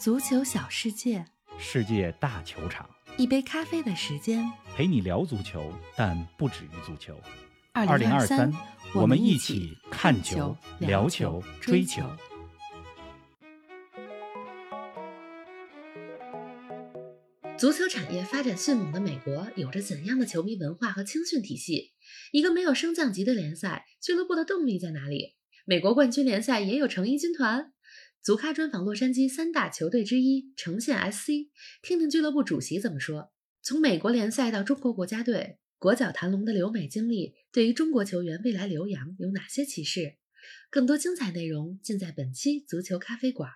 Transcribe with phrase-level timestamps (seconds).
[0.00, 1.26] 足球小世界，
[1.58, 4.50] 世界大球场，一杯咖啡的时间。
[4.74, 7.20] 陪你聊足球，但不止于足球。
[7.72, 8.50] 二零二三，
[8.94, 12.00] 我们一一起看球、聊球、追球。
[17.58, 21.92] 足球产业发展迅猛的美国，有着怎样的球迷文化和青训体系？
[22.32, 25.36] 一个没有升降级的联赛，俱乐部的动力在哪里？
[25.66, 27.74] 美国冠军联赛也有成衣军团。
[28.22, 31.48] 足咖专访洛杉矶三大球队之一呈现 SC，
[31.80, 33.32] 听听俱乐部主席怎么说。
[33.62, 40.18] 从美国联赛到中国国家队，国脚谭龙的留美经历对于中国球员未来留洋有哪些启示？
[40.68, 43.50] 更多精彩内容尽在本期足球咖啡馆。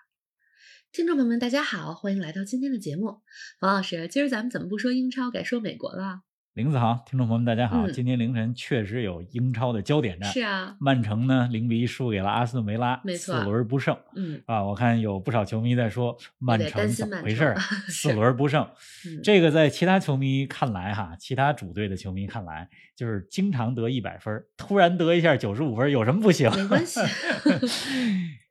[0.91, 3.21] 听众朋友们，大家好，欢迎来到今天的节目。
[3.60, 6.23] 王老师，今儿咱们怎么不说英超，改说美国了？
[6.55, 7.85] 林子航，听众朋友们，大家好！
[7.85, 14.63] 嗯今天凌晨确实有英超的焦点战，是啊，曼城呢零比一输给了阿斯顿维拉，没错四轮不胜嗯啊！
[14.63, 17.57] 我看有不少球迷在说曼城怎么回事儿，
[17.91, 18.65] 四轮不胜。
[19.05, 26.49] 嗯，这个在其他球迷看来哈，其他主队的球迷看来，就是经常得一百分，突然得一下九十五分，有什么不行？
[26.55, 27.01] 没关系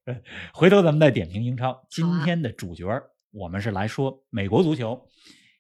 [0.04, 0.14] 呃
[0.54, 1.88] 回头咱们再点评英超。
[1.90, 5.08] 今天的主角儿，我们是来说美国足球，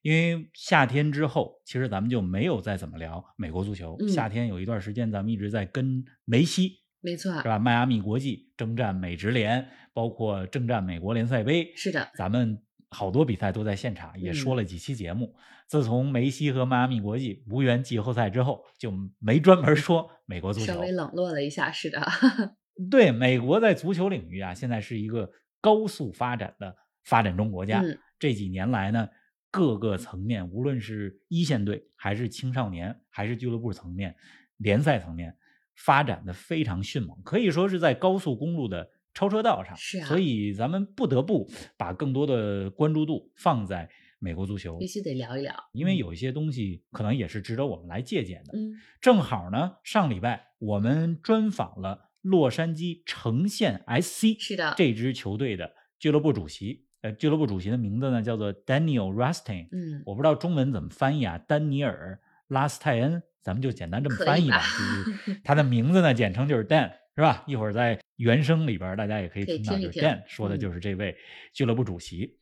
[0.03, 3.95] 因为夏天之后，其实咱们就没有再怎么聊美国足球。
[4.01, 7.57] 嗯夏天有一段时间，咱们一直在跟梅西没错是，吧？
[7.57, 15.33] 迈阿密国际征战美职联，包括征战美国联赛杯，是的，咱们好多比赛都在现场，也说了几期节目。
[15.69, 20.65] 自从梅西和迈阿密国际无缘季后赛之后，就没专门说美国足球。
[20.65, 22.05] 稍微冷落了一下，是的，
[22.91, 27.79] 对，美国在足球领域啊，现在是一个高速发展的发展中国家。
[27.79, 29.09] 嗯这几年来呢，
[29.53, 34.15] 各个层面，无论是一线队，还是青少年，还是俱乐部层面、
[34.57, 35.37] 联赛层面，
[35.75, 39.75] 发展的非常迅猛，可以说是在高速公路的超车道上。
[39.77, 43.87] 是啊所以咱们不得不把更多的关注度放在
[44.17, 48.57] 美国足球必，须得聊一聊，因为有一些东西可能也是值得我们来借鉴的。
[48.57, 56.88] 嗯，正好呢，上礼拜我们专访了洛杉矶呈现 SC 是的，这支球队的俱乐部主席。
[57.03, 64.58] 呃，俱乐部主席的名字呢叫做 Daniel Rustin，嗯，我不知道中文怎么翻译啊，丹尼尔·拉斯泰恩，咱们就简单这么翻译吧。
[64.58, 67.44] 吧就是他的 名字呢，简称就是 Dan，是吧？
[67.46, 71.14] 一会儿在原声里边，大家也可以听到，就是 Dan 说的嗯就是这位
[71.52, 72.40] 俱乐部主席。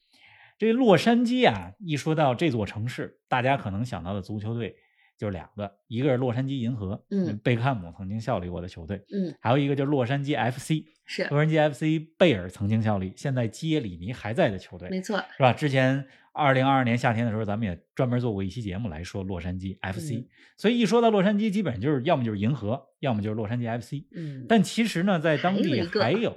[0.60, 4.76] 这洛杉矶啊，一说到这座城市，大家可能想到的足球队
[5.22, 15.54] 就是两个，一个是洛杉矶银河，嗯贝克汉姆曾经效力过的球队，嗯，还有一个就是洛杉矶 FC，是洛杉矶 FC 贝尔曾经效力，现在基耶里尼还在的球队，没错，是吧？
[15.54, 20.26] 之前二零二二年夏天的时候，咱们也专门做过一期节目来说洛杉矶 FC，、嗯
[20.58, 24.06] 所以一说到洛杉矶，基本上就是要么就是银河，要么就是洛杉矶 FC。
[24.16, 26.36] 嗯，但其实呢，在当地还有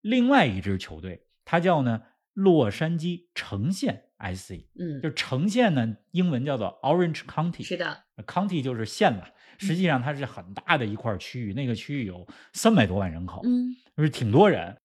[0.00, 2.02] 另外一支球队，它叫呢
[2.32, 9.24] 洛杉矶呈现 SC，嗯，就呈现呢英文叫做 Orange County，是的，County 就是县嘛。
[9.56, 14.76] 实际上它是很大的一块区域，那个区域有三百多万人口，嗯，就是挺多人。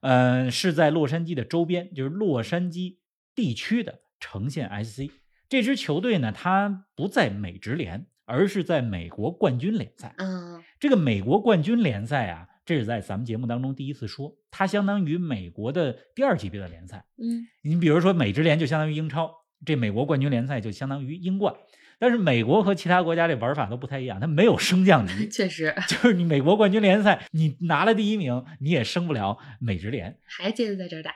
[0.00, 2.98] 呃，是在洛杉矶的周边，就是洛杉矶
[3.34, 5.10] 地区的呈现 SC
[5.48, 10.14] 这支球队呢，它不在美职联，而是在美国冠军联赛。
[10.16, 17.04] 嗯，这个美国冠军联赛啊，这是在咱们节目当中第一次说，它相当于美国的第二级别的联赛。
[17.16, 19.30] 嗯，你比如说美职联就相当于英超，
[19.66, 21.54] 这美国冠军联赛就相当于英冠。
[21.96, 30.18] 但是美国和其他国家这玩法都不太一样，它没有升降级， 确实，就是你美国冠军联赛，你拿了第一名，你也升不了美职联。
[30.26, 31.14] 还接着在这儿打，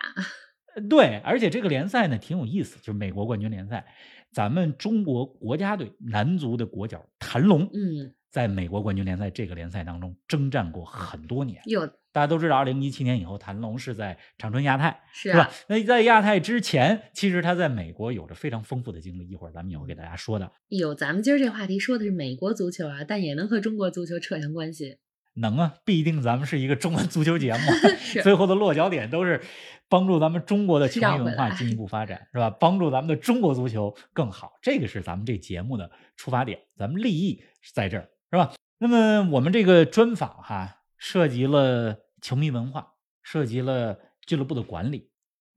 [0.77, 3.87] 呃对，而且这个联赛呢挺有意思，就是美国冠军联赛，
[4.33, 11.61] 咱们中国国家队男足的国脚谭龙，嗯，在美国冠军联赛这个联赛当中征战过很多年。
[11.65, 15.51] 有大家都知道，二零一七年以后，谭龙是在长春亚泰，是是吧啊，？
[15.69, 20.51] 那在亚太之前，其实他在美国有着非常丰富的经历，一会儿咱们也会给大家说的。
[20.69, 24.99] 有，咱们今儿这话题说的是美国足球啊，但也能和中国足球扯上关系，
[25.35, 27.61] 能啊，必定咱们是一个中文足球节目，
[28.25, 29.41] 最后的落脚点都是
[29.89, 32.51] 帮助咱们中国的球迷文化进一步 发展，是吧？
[32.51, 38.53] 帮助咱们的中国足球更好，这个是咱们这节目的出发点，咱们利益是在这儿，是吧？
[38.79, 45.11] 那么我们这个专访哈，涉及了球迷文化，涉及了俱乐部的管理，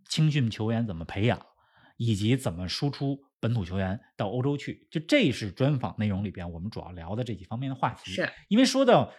[0.07, 1.39] 青训球员怎么培养，
[1.97, 8.11] 以及怎么输出本土球员到欧洲去，就这是专访内容里边我们主要聊的这几方面的话题。
[8.11, 9.11] 是，因为说到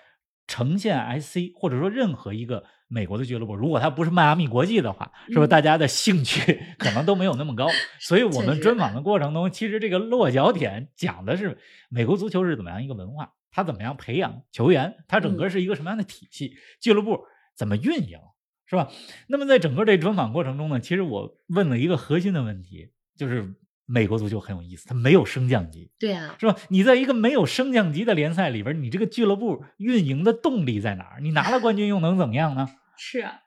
[0.46, 5.46] 呈现 SC 或者说任何一个美国的俱乐部，如果它不是迈阿密国际的话，是吧？
[5.46, 7.68] 嗯大家的兴趣 可能都没有那么高，
[8.00, 11.58] 所以我们专访的过程中，其实这个落脚点讲的是
[11.88, 17.20] 美国足球是怎么样一个文化，它怎么样培养球员，他整个是一个什么样的体系，俱乐部
[17.54, 18.18] 怎么运营。
[18.64, 18.90] 是吧？
[19.26, 23.54] 那么在整个这专访过程中呢，其实我问了一个核心的问题，就是
[23.84, 26.56] 美国足球很有意思，它没有升降级，对啊，是吧？
[26.70, 31.20] 你在一个没有升降级的联赛里边，你这个俱乐部运营的动力在哪儿？
[31.20, 32.66] 你拿了冠军又能怎么样呢？
[32.96, 33.42] 是啊，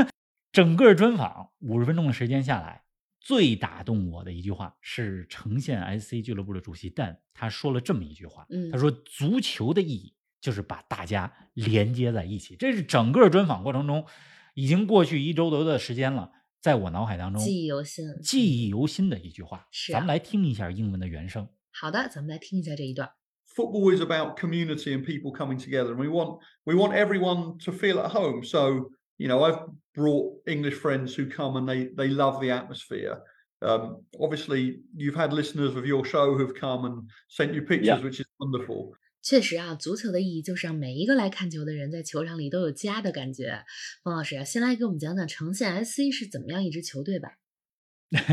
[0.50, 2.80] 整个专访五十分钟的时间下来，
[3.20, 14.06] 最打动我的一句话是呈现 SC 俱乐部的主席但他说了这么一句话，嗯他说足球的意义就是把大家连接在一起，这是整个专访过程中
[14.54, 18.04] 已经过去一周多的时间了，在我脑海当中记忆犹新。
[18.22, 19.68] 记忆犹新的一句话。
[19.70, 21.46] 是啊咱们来听一下英文的原声。
[21.70, 23.10] 好的，咱们来听一下这一段。
[23.46, 27.98] football is about community and people coming together and we want we want everyone to feel
[27.98, 29.60] at home so you know i've
[29.98, 33.14] brought english friends who come and they they love the atmosphere
[33.68, 33.82] um,
[34.24, 34.62] obviously
[34.96, 36.96] you've had listeners of your show who've come and
[37.28, 38.04] sent you pictures Yeah.
[38.06, 43.62] which is wonderful 确实啊，足球的意义就是让每一个来看球的人在球场里都有家的感觉。
[44.02, 47.36] 冯老师啊，先来给我们讲讲呈现 SC 是怎么样一支球队吧？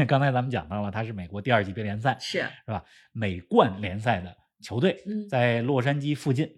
[0.07, 2.85] 刚才咱们讲到了，它是美国第二级别联赛，是，是吧？
[3.11, 6.49] 美冠联赛的球队嗯在洛杉矶附近。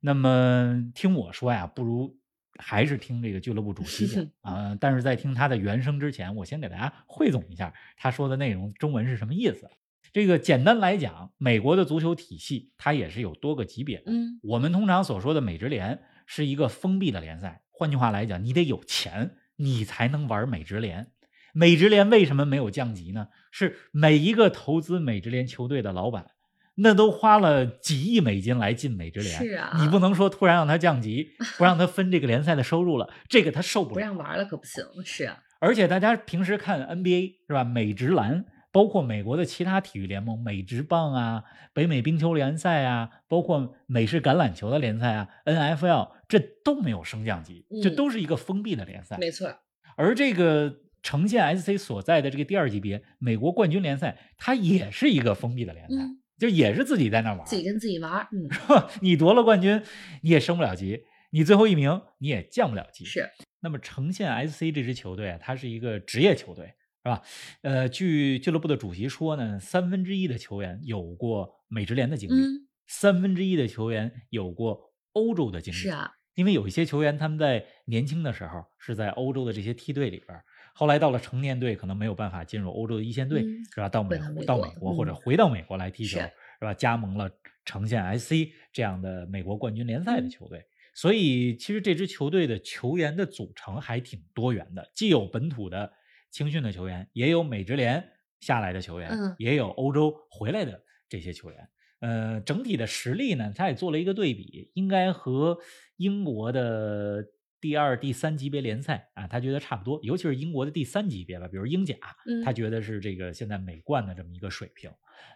[0.00, 2.16] 那么听我说呀，不如
[2.58, 9.68] 还是听这个俱乐部主 席讲啊、但是在听他的原声之前，我先给大家汇总一下他说的内容，中文是什么意思。
[10.12, 14.04] 这个简单来讲，美国的足球体系它也是有多个级别的。
[14.06, 21.08] 嗯，我们通常所说的美职联是一个封闭的联赛，换句话来讲，你得有钱，你才能玩美职联。
[21.52, 23.28] 美职联为什么没有降级呢？
[23.50, 26.30] 是每一个投资美职联球队的老板，
[26.76, 34.00] 那都花了几亿美金来进美职联，是啊你不能说突然让他降级， 不让他分这个联赛的收入了，这个他受不了不。
[34.00, 34.84] 让玩了可不行。
[35.04, 37.64] 是啊，而且大家平时看 NBA 是吧？
[37.64, 49.16] 美职篮，包括美国的其他体育联盟，美职棒啊、北美冰球联赛啊，包括美式橄榄球的联赛啊、NFL，这都没有升降级，这嗯都是一个封闭的联赛。
[49.18, 49.50] 没错。
[49.96, 57.46] 而这个呈现 SC 所在的这个第二级别美国冠军联赛，它也是一个封闭的联赛，嗯，就也是自己在那玩。
[57.46, 58.28] 自己跟自己玩儿。
[58.32, 58.48] 嗯，
[59.02, 59.82] 你夺了冠军，
[60.22, 63.04] 你也升不了级；你最后一名，你也降不了级。
[63.04, 63.28] 是。
[63.60, 66.66] 那么呈现 SC 这支球队啊，它是一个职业球队，
[67.02, 67.22] 是吧？
[67.62, 75.76] 呃，据俱乐部的主席说呢，三分之一的球员有过美职联的经历，嗯，三分之一的球员有过欧洲的经历。
[75.76, 80.44] 是啊，因为有一些球员他们在年轻的时候是在欧洲的这些梯队里边儿，
[80.76, 83.88] 后来到了成年队可能没有办法进入欧洲的一线队，嗯是吧？
[83.88, 86.74] 到美到美国或者嗯回到美国来踢球，是是吧？
[86.74, 87.30] 加盟了
[87.64, 90.62] 呈现 SC 这样的美国冠军联赛的嗯球队。
[90.94, 95.90] 所以其实这支球队的球员的组成还挺多元的，既有本土的
[96.30, 98.06] 青训的球员，也有美职联
[98.40, 101.68] 下来的球员，嗯也有欧洲回来的这些球员。
[102.00, 105.58] 呃，整体的实力呢，他也做了一个对比，应该和
[105.96, 107.24] 英国的
[107.60, 114.90] 第二、第三级别联赛啊，他觉得差不多，尤其是英国的第三级别吧，比如英甲，嗯他觉得是这个现在美冠的这么一个水平。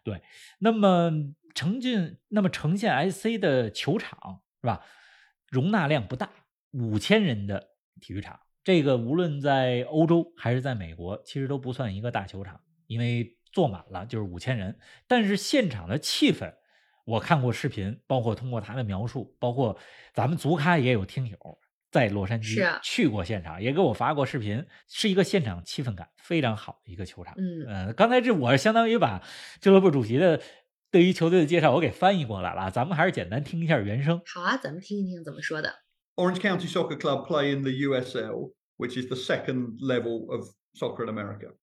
[0.05, 0.21] 对，
[0.59, 1.11] 那么
[1.55, 4.85] 呈进，那么呈现 SC 的球场是吧？
[5.49, 6.31] 容纳量不大，
[6.73, 7.71] 五千人的
[8.01, 14.79] 体育场，这个无论在欧洲还是在美国，其实都不算一个大球场，因为坐满了就是五千人。
[15.09, 16.55] 但是现场的气氛，
[17.05, 19.79] 我看过视频，包括通过他的描述，包括
[20.13, 21.59] 咱们足咖也有听友
[21.92, 27.34] 在洛杉矶是啊去过现场，也给我发过视频，是一个现场气氛感非常好的一个球场。
[27.38, 29.22] 嗯呃，刚才这我相当于把
[29.62, 30.42] 俱乐部主席的
[30.92, 34.22] 对于球队的介绍我给翻译过来了啊，咱们还是简单听一下原声。
[34.26, 35.74] 好啊，咱们听一听怎么说的。
[36.16, 41.04] orange county soccer club play in the usl which is the second level of soccer
[41.04, 41.54] in america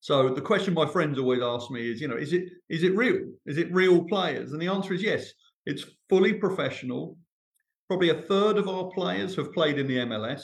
[0.00, 2.94] so the question my friends always ask me is you know is it is it
[2.96, 5.34] real is it real players and the answer is yes
[5.66, 7.18] it's fully professional
[7.87, 10.43] probably a third of our players have played in the MLS.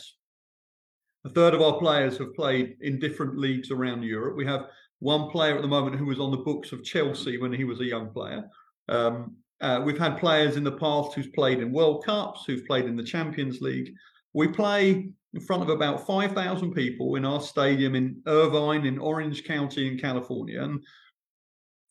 [1.25, 4.35] A third of our players have played in different leagues around Europe.
[4.35, 4.67] We have
[4.99, 7.79] one player at the moment who was on the books of Chelsea when he was
[7.79, 8.43] a young player.
[8.89, 12.85] Um, uh, we've had players in the past who's played in World Cups, who've played
[12.85, 13.93] in the Champions League.
[14.33, 19.43] We play in front of about 5,000 people in our stadium in Irvine, in Orange
[19.43, 20.61] County, in California.
[20.61, 20.83] And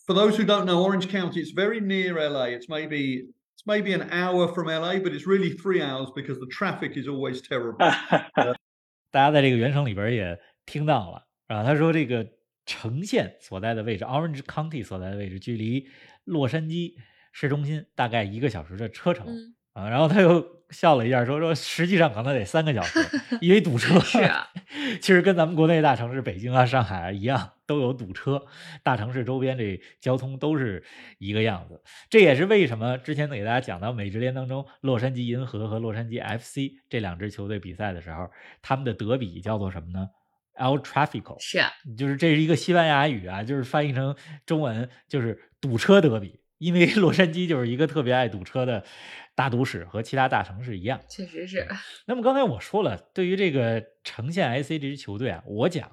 [0.06, 2.44] for those who don't know Orange County, it's very near LA.
[2.44, 3.28] It's maybe
[3.60, 7.06] it's maybe an hour from LA, but it's really three hours because the traffic is
[7.06, 7.76] always terrible.
[9.10, 12.26] 大家在这个原声里边也听到了啊，他说这个
[12.64, 15.88] 城县所在的位置，Orange County 所在的位置，距离
[16.24, 16.94] 洛杉矶
[17.32, 19.88] 市中心大概一个小时的车程、嗯啊。
[19.90, 22.98] 然后他又笑了一下，说说实际上可能得三个小时，
[23.40, 23.98] 因为堵车。
[24.00, 24.48] 是啊，
[25.00, 28.44] 其实跟咱们国内大城市北京啊、上海啊一样，都有堵车。
[28.82, 30.82] 大城市周边这交通都是
[31.18, 31.82] 一个样子。
[32.08, 38.30] 这也是为什么之前给大家讲到美职联当中，洛杉矶银河和洛杉矶 FC 这两支球队比赛的时候，
[38.62, 40.08] 他们的德比叫做什么呢
[40.56, 41.36] ？El Tráfico。
[41.40, 44.14] 是啊，就是这是一个西班牙语啊，就是翻译成
[44.46, 46.38] 中文就是堵车德比。
[46.60, 48.84] 因为 洛杉矶就是一个特别爱堵车的
[49.34, 51.00] 大都市，和其他大城市一样。
[51.08, 51.66] 确实是。
[52.06, 55.90] 那么刚才我说了，对于这个呈现 IC 这支球队啊，我讲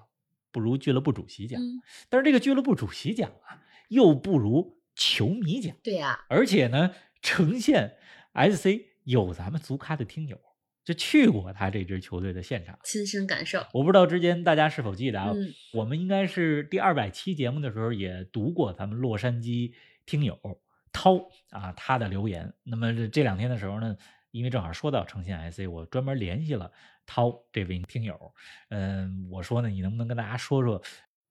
[0.52, 5.76] 不如俱乐部主席讲，嗯，但是这个俱乐部主席讲啊，又不如球迷讲。
[5.82, 7.96] 对呀、而且呢，呈现
[8.34, 8.68] SC
[9.06, 10.38] 有咱们足咖的听友
[10.84, 12.78] 就去过他这支球队的现场。
[12.84, 13.66] 亲身感受。
[13.74, 15.32] 我不知道之前大家是否记得啊？
[15.34, 19.74] 嗯我们应该是第二百期节目的时候也读过咱们洛杉矶
[20.08, 20.40] 听友
[20.92, 21.20] 涛
[21.52, 22.52] 啊他的留言。
[22.64, 23.96] 那么这这两天的时候呢，
[24.32, 26.72] 因为正好说到呈现 IC，我专门联系了
[27.06, 28.34] 涛这位听友。
[28.70, 30.82] 嗯，我说呢，你能不能跟大家说说，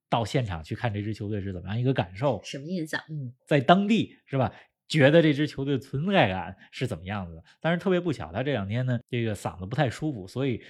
[0.07, 2.39] 到现场去看这支球队是怎么样一个感受？
[2.45, 3.01] 什么印象？
[3.09, 4.53] 嗯，在当地是吧？
[4.87, 7.43] 觉得这支球队存在感是怎么样子的？
[7.59, 10.63] 但是特别不巧，他这两天呢，这个嗓子不太舒服，所以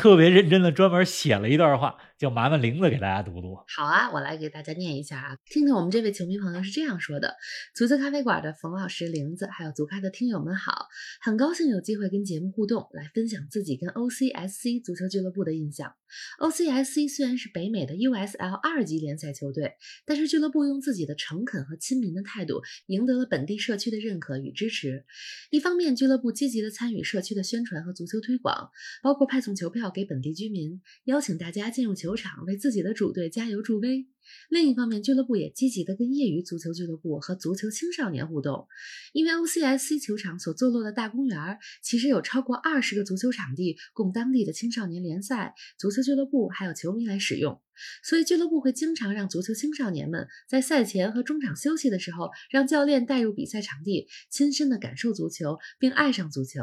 [0.00, 3.54] 特别认真的专门写了一段话，叫麻烦玲子给大家读读。
[3.76, 7.36] 好啊，我来给大家念一下啊，听听我们这位球迷朋友是这样说的：
[7.74, 10.86] 足球咖啡馆的冯老师、玲子，还有足咖的听友们好，
[11.20, 15.92] 很高兴有机会跟节目互动，来分享自己跟 OCSC 足球俱乐部的印象。
[16.40, 19.74] OCSC 虽然是北美的 USL 二级联赛球队，
[20.04, 25.04] 但是俱乐部用自己的诚恳和亲民的态度，赢得了本地社区的认可与支持。
[25.50, 28.70] 一方面，俱乐部积极的参与社区的宣传和足球推广，
[29.02, 34.06] 包括派送球票给本地居民，邀请大家进入球场为自己的主队加油助威。
[34.48, 38.66] 另一方面，俱乐部也积极的跟业余足球俱乐部和足球青少年互动，
[39.12, 47.60] 因为 OCSC 球场所坐落的大公园其实有超过二十个足球场地供当地的青少年联赛、足球俱乐部还有球迷来使用，
[48.02, 56.60] 所以俱乐部会经常让足球青少年们在赛前和中场休息的时候，让教练带入比赛场地，亲身的感受足球，并爱上足球。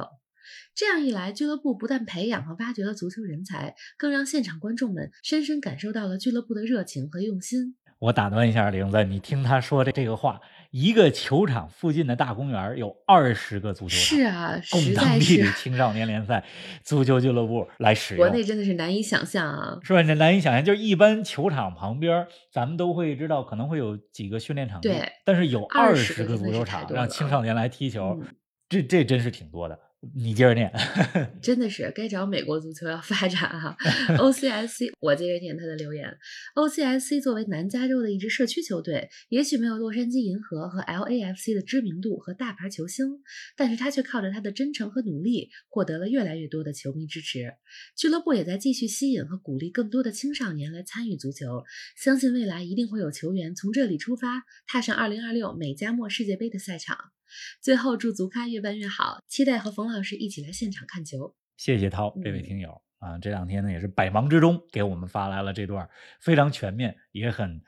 [0.75, 7.75] 这样一来，俱乐部不但培养和挖掘了足球人才，更让现场观众们深深感受到了俱乐部的热情和用心。
[8.00, 10.39] 我打断一下，玲子，你听他说的这个话，
[10.70, 16.46] 一个球场附近的大公园有二十个足球场，是啊，供当地的青少年联赛、
[16.84, 18.24] 足球俱乐部来使用。
[18.24, 19.80] 国内真的是难以想象啊。
[19.82, 20.04] 是吧？
[20.04, 28.27] 这难以想象，就是一般球场旁边，咱们都会知道可能会有几个训练场地，对但是有二20十个足球场让青少年来踢球，嗯
[28.70, 29.80] 这这真是挺多的。
[30.16, 30.72] 你接着念，
[31.42, 33.76] 真的是该找美国足球要发展哈、
[34.18, 36.18] OCSC，我接着念他的留言。
[36.56, 43.06] OCSC 作为南加州的一支社区球队，也许没有洛杉矶银河和 LAFC 的知名度和大牌球星，
[43.56, 47.54] 但是他却靠着他的真诚和努力，获得了越来越多的球迷支持。
[47.96, 51.64] 俱乐部也在继续吸引和鼓励更多的青少年来参与足球，
[51.96, 56.98] 相信未来一定会有球员从这里出发，踏上2026美加墨世界杯的赛场。
[57.62, 61.36] 最后，祝足咖越办越好，期待和冯老师一起来现场看球。
[61.58, 67.62] 谢谢涛这位嗯听友、啊，这两天呢也是百忙之中给我们发来了这段非常全面也很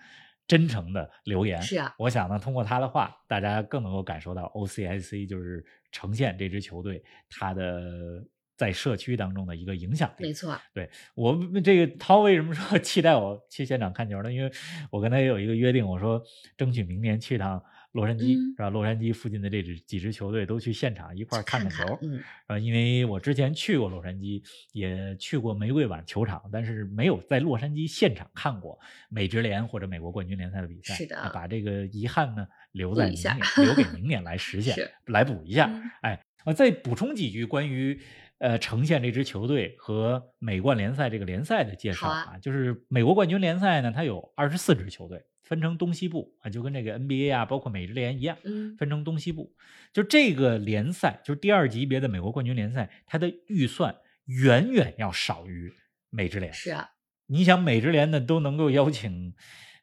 [0.48, 1.62] 真诚的留言。
[1.62, 8.24] 是啊，我想呢，通过他的话，大家更能够感受到 OCSC 就是呈现这支球队它的
[8.56, 10.26] 在社区当中的一个影响力。
[10.26, 14.32] 没错，对我们这个涛为什么说 期待我去现场看球呢？
[14.32, 14.52] 因为
[14.92, 16.22] 我跟他也有一个约定，我说
[16.58, 18.70] 争取明年去趟洛杉矶，嗯是吧？
[18.70, 24.44] 洛杉矶附近的这支几支球队都去现场一块儿看看球，嗯，啊，因为我之前去过洛杉矶，
[24.74, 28.80] 也去过玫瑰碗球场，但是没有在洛杉矶现场看过
[29.10, 30.94] 美职联或者美国冠军联赛的比赛。
[30.94, 34.76] 是的啊把这个遗憾呢留在明年，留给 明年来实现，
[35.08, 35.66] 来补一下。
[35.74, 38.00] 嗯哎，我再补充几句关于
[38.38, 48.38] 呃呈现这支球队和美冠联赛这个联赛的介绍好啊就是美国冠军联赛呢，它有二十四支球队，分成东西部啊，就跟这个 NBA 啊，包括美职联一样。
[48.44, 49.56] 嗯，分成东西部。
[49.92, 55.74] 就这个联赛，就是第二级别的美国冠军联赛，它的预算远远要少于
[56.12, 56.54] 美职联。
[56.54, 56.92] 是啊，
[57.26, 59.34] 你想美职联呢都能够邀请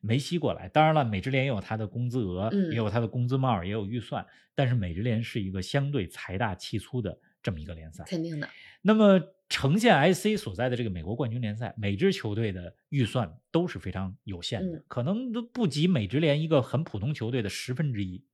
[0.00, 8.04] 梅西过来，当然了，美职联也有它的工资额，嗯也有它的工资帽，也有预算，但是美职联是一个相对财大气粗的这么一个联赛。
[8.06, 8.48] 肯定的，
[8.82, 14.84] 那么呈现 IC 所在的这个美国冠军联赛，每支球队的预算都是非常有限的，嗯。
[14.88, 18.24] 可能都不及美职联一个很普通球队的十分之一，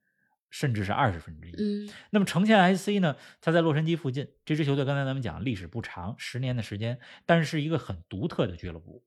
[0.50, 1.52] 甚至是二十分之一。
[1.58, 9.04] 嗯，那么呈现 IC 呢，它在洛杉矶附近，这支球队刚才咱们讲历史不长，十年的时间，但是是一个很独特的俱乐部，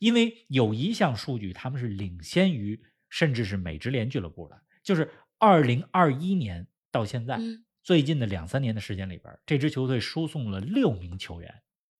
[0.00, 5.08] 因为有一项数据他们是领先于甚至是美职联俱乐部的，就是
[5.38, 11.54] 二零二一年到现在，嗯最近的两三年的时间里边，这支球队输送了六名球员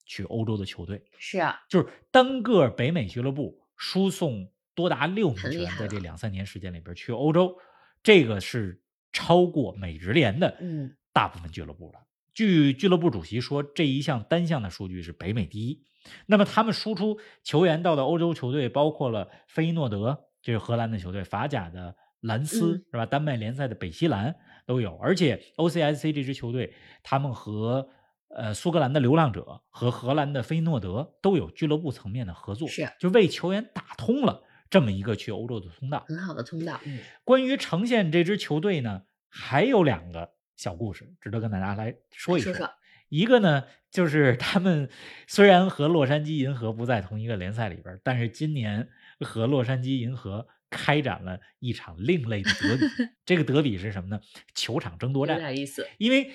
[0.07, 7.57] 去欧洲的球队，是啊，就是单个北美俱乐部输送多达六名球员，在这两三年时间里边去欧洲，
[8.03, 12.01] 这个是超过美职联的嗯大部分俱乐部了。
[12.33, 15.85] 据俱乐部主席说，这一项单项的数据是北美第一。
[16.27, 23.07] 那么他们输出球员到的欧洲球队，包括了菲诺德，这是荷兰的球队；法甲的兰斯、嗯是吧？
[23.07, 24.35] 丹麦联赛的北西兰
[24.67, 24.97] 都有。
[24.99, 27.89] 而且 OCSC 这支球队，他们和
[28.29, 36.05] 呃苏格兰的流浪者和荷兰的菲诺德都有俱乐部层面的合作，是就为球员打通了这么一个去欧洲的通道。
[36.09, 42.69] 很好的通道，嗯关于呈现这支球队呢，还有两个小故事值得跟大家来说一说说
[43.09, 44.89] 一个呢，就是他们
[45.29, 48.89] 虽然和洛杉矶银河不在同一个联赛里边，但是今年
[49.21, 52.83] 和洛杉矶银河开展了一场另类的德比。
[53.25, 54.21] 这个德比是什么呢？
[54.55, 55.53] 球场争夺战有战。
[55.55, 56.33] 点意思，因为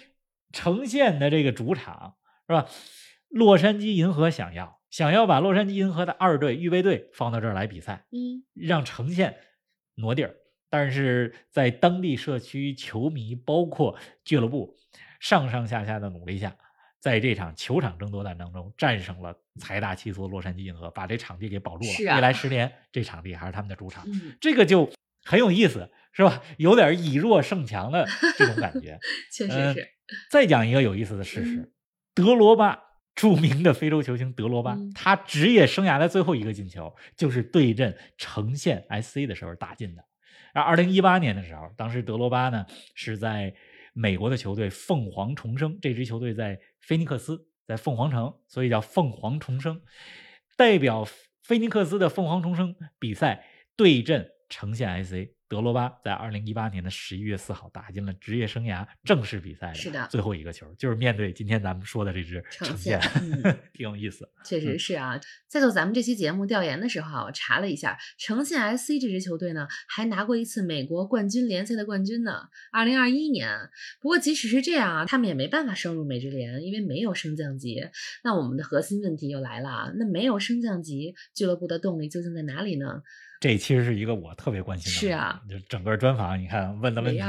[0.53, 2.15] 呈现的这个主场
[2.47, 2.67] 是吧？
[3.27, 9.37] 洛杉矶银河想要想要把洛杉矶银河的二队预备队放到这儿来比赛，嗯让呈现
[9.95, 10.35] 挪地儿，
[10.69, 14.75] 但是在当地社区球迷包括俱乐部
[15.19, 16.57] 上上下下的努力下，
[16.99, 22.15] 在这场球场争夺战当中战胜了财大气粗的洛杉矶银河，把这场地给保住了。
[22.15, 24.91] 未来十年，这场地还是他们的主场，嗯，这个就
[25.23, 26.41] 很有意思，是吧？
[26.57, 28.05] 有点以弱胜强的
[28.37, 28.99] 这种感觉。
[29.31, 29.89] 确呃实是，
[30.29, 31.71] 再讲一个有意思的事实嗯：
[32.13, 32.79] 德罗巴，
[33.15, 40.03] 著名的非洲球星德罗巴，嗯他职业生涯的最后一个进球就是对阵呈现 SC 的时候打进的。
[40.53, 42.65] 而二零一八年的时候，当时德罗巴呢
[42.95, 43.53] 是在
[43.93, 49.81] 美国的球队凤凰重生，这支球队在菲尼克斯，在凤凰城，所以叫凤凰重生。
[50.57, 51.07] 代表
[51.41, 53.45] 菲尼克斯的凤凰重生比赛
[53.75, 63.11] 对阵呈现 S A 德罗巴在二零一八年的十一月四号打进了职业生涯正式比赛是的最后一个球，就是面对今天咱们说的这支呈呈现现，
[63.43, 64.29] 嗯 挺有意思。
[64.45, 73.49] 确实嗯是啊，在做咱们这期节目调研的时候啊，我查了一下，呈现 SC 这支球队呢，还拿过一次美国冠军联赛的冠军呢，二零二一年。
[73.99, 77.81] 不过即使是这样啊，他们也没办法升入美职联，因为没有升降级。
[78.23, 83.01] 那我们的核心问题又来了啊，那没有升降级，俱乐部的动力究竟在哪里呢？
[83.39, 84.99] 这其实是一个我特别关心的。
[84.99, 87.19] 是啊，就整个专访，你看问的问题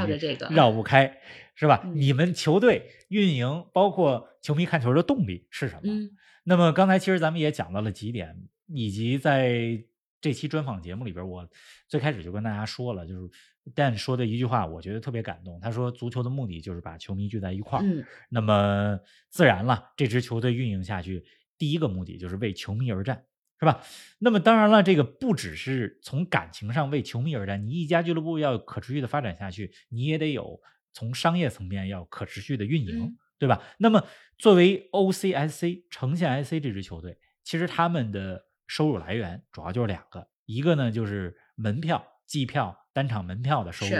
[0.49, 1.17] 绕不开，
[1.55, 1.81] 是吧？
[1.85, 5.81] 嗯你们球队运营，包括球迷看球的动力是什么？
[5.85, 6.11] 嗯
[6.43, 8.35] 那么刚才其实咱们也讲到了几点，
[8.67, 9.79] 以及在
[10.19, 11.47] 这期专访节目里边，我
[11.87, 13.29] 最开始就跟大家说了，就是
[13.75, 15.59] Dan 说的一句话，我觉得特别感动。
[15.61, 17.83] 他说，足球的目的就是把球迷聚在一块儿。
[17.85, 21.23] 嗯，那么自然了，这支球队运营下去，
[21.59, 23.23] 第一个目的就是为球迷而战，
[23.61, 23.83] 是吧？
[24.17, 30.59] 那么当然了，这个不只是从感情上为球迷而战，你一家俱乐部要可持续的发展下去，你也得有
[30.91, 33.61] 从商业层面要可持续的运营，嗯对吧？
[33.77, 34.05] 那么
[34.37, 43.91] 作为 OCSC 呈现 SC 这支球队，其实他们的收入来源主要就是两个，一个呢就是门票、季票、单场门票的收入。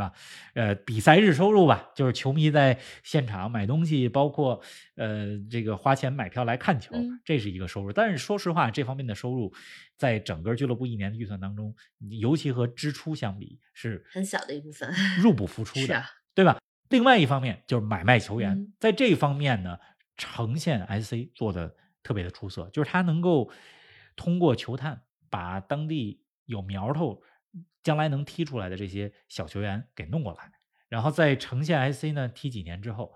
[0.00, 0.12] 吧？
[0.54, 4.60] 呃，比赛日收入吧，就是球迷在现场买东西，包括
[4.96, 7.92] 呃这个花钱买票来看球，嗯这是一个收入。
[7.92, 9.52] 但是说实话，这方面的收入
[9.96, 11.74] 在整个俱乐部一年的预算当中，
[12.20, 14.90] 尤其和支出相比是很小的一部分
[15.22, 16.02] 入不敷出的，
[16.34, 16.58] 对吧？
[16.88, 19.78] 另外一方面就是买卖球员，嗯在这方面呢，
[20.16, 23.50] 呈现 SC 做的特别的出色，就是他能够
[24.16, 27.22] 通过球探把当地有苗头、
[27.82, 30.52] 将来能踢出来的这些小球员给弄过来，
[30.88, 33.14] 然后在呈现 SC 呢踢几年之后，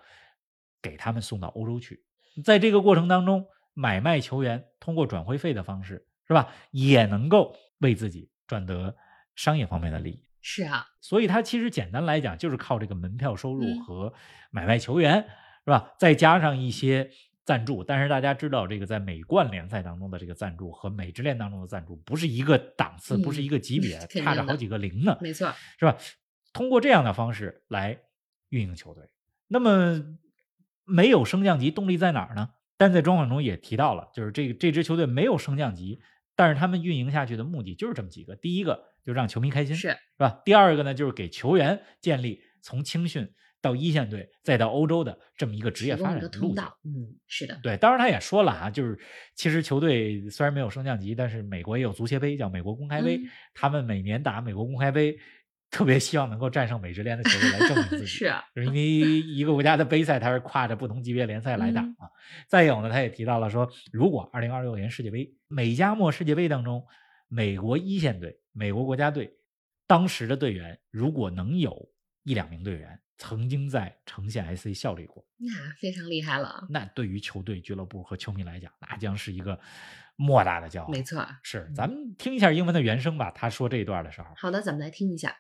[0.81, 2.05] 给他们送到欧洲去。
[2.45, 6.53] 在这个过程当中，买卖球员通过转会费的方式，是吧？
[6.71, 8.97] 也能够为自己赚得
[9.35, 10.25] 商业方面的利益。
[10.41, 14.13] 是啊，所以它其实简单来讲，就是靠这个门票收入嗯和
[14.51, 15.23] 买卖球员，
[15.65, 15.95] 是吧？
[15.99, 17.11] 再加上一些
[17.45, 17.85] 赞助。
[17.85, 25.97] 但是大家知道，这个在美冠联赛当中的这个赞助和美职联当中的赞助不是一个档次，不是一个级别，差着好几个零呢，没错，是吧？
[26.53, 27.99] 通过这样的方式来
[28.49, 29.09] 运营球队，
[29.49, 30.01] 那么
[30.85, 32.51] 没有升降级，动力在哪儿呢？
[32.77, 36.01] 但在专访中也提到了，就是这个这支球队没有升降级，
[36.37, 40.41] 但是他们运营下去的目的就是这么几个：第一个就是让球迷开心，是是吧？
[40.45, 43.33] 第二个呢，就是给球员建立从青训
[43.65, 48.99] 到一线队再到欧洲的这么一个职业发展的路道，嗯，是的，对，当然他也说了啊，就是
[49.35, 53.25] 其实球队虽然没有升降级，但是美国也有足协杯，叫美国公开杯，嗯
[53.55, 55.17] 他们每年打美国公开杯，
[55.71, 58.07] 特别希望能够战胜美职联的球队来证明自 己。
[58.07, 62.11] 是啊，就是因为一个国家的杯赛，它是跨着不同级别联赛来打嗯啊。
[62.47, 66.85] 再有呢，他也提到了说，如果二零二六年世界杯美加墨世界杯当中，
[67.29, 69.33] 美国一线队、美国国家队
[69.87, 71.89] 当时的队员如果能有
[72.23, 76.66] 一两名队员曾经在城县 SC 效力过，那非常厉害了。
[76.70, 79.60] 那对于球队、俱乐部和球迷来讲，那将是一个
[80.16, 80.90] 莫大的骄傲。
[80.90, 83.30] 没错，是，咱们听一下英文的原声吧。
[83.32, 85.36] 他说这一段的时候，好的，咱们来听一下。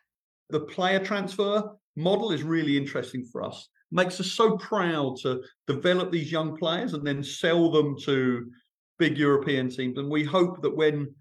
[0.49, 3.69] The player transfer model is really interesting for us.
[3.91, 8.51] Makes us so proud to develop these young players and then sell them to
[8.97, 9.97] big European teams.
[9.97, 11.15] And we hope that when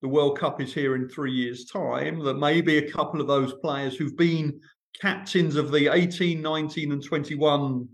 [0.00, 3.52] the World Cup is here in three years' time, that maybe a couple of those
[3.60, 4.60] players who've been
[5.00, 7.88] captains of the 18, 19, and 21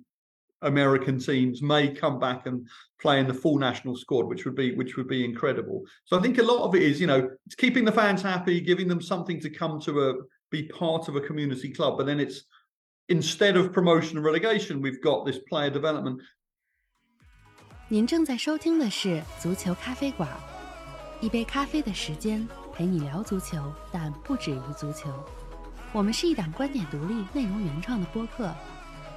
[0.63, 2.67] American teams may come back and
[3.01, 5.85] play in the full national squad, which would be which would be incredible.
[6.05, 8.61] So I think a lot of it is, you know, it's keeping the fans happy,
[8.61, 10.15] giving them something to come to a
[10.51, 11.97] be part of a community club.
[11.97, 12.43] But then it's
[13.09, 16.21] instead of promotion and relegation, we've got this player development.
[17.89, 20.29] 您正在收听的是足球咖啡馆，
[21.21, 25.09] 一杯咖啡的时间陪你聊足球，但不止于足球。
[25.94, 28.52] 我们是一档观点独立、内容原创的播客。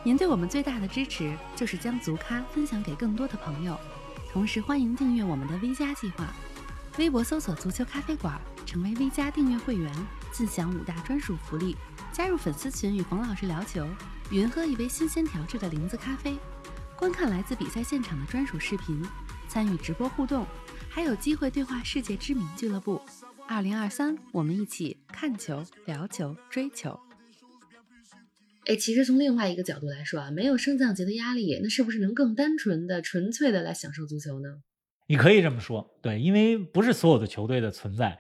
[0.03, 3.81] 您对我们最大的支持就是将足咖分享给更多的朋友，
[4.31, 6.27] 同时欢迎订阅我们的 V 加计划。
[6.99, 9.91] 微博搜索“足球咖啡馆”，成为 V 加订阅会员，
[10.31, 11.75] 自享五大专属福利：
[12.13, 13.89] 加入粉丝群与冯老师聊球，
[14.31, 16.39] 云喝一杯新鲜调制的零子咖啡。
[16.95, 19.03] 观看来自比赛现场的专属视频，
[19.49, 20.47] 参与直播互动，
[20.91, 23.01] 还有机会对话世界知名俱乐部。
[23.49, 26.99] 二零二三，我们一起看球、聊球、追球。
[28.67, 34.49] 哎，其实从另外一个角度来说啊，没有升降级的压力，那是不是能更单纯的、纯粹的来享受足球呢？
[35.07, 38.19] 你可以这么说，对，因为不是所有的球队的存在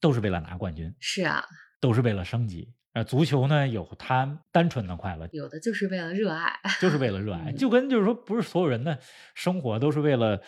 [0.00, 1.44] 都是为了拿冠军，是啊，
[1.80, 2.72] 都是为了升级。
[2.92, 8.98] 呃，足球呢有它单纯的快乐，有的就是为了热爱，就是为了热爱， 嗯就跟就是说，不是所有人的
[9.34, 10.40] 生活都是为了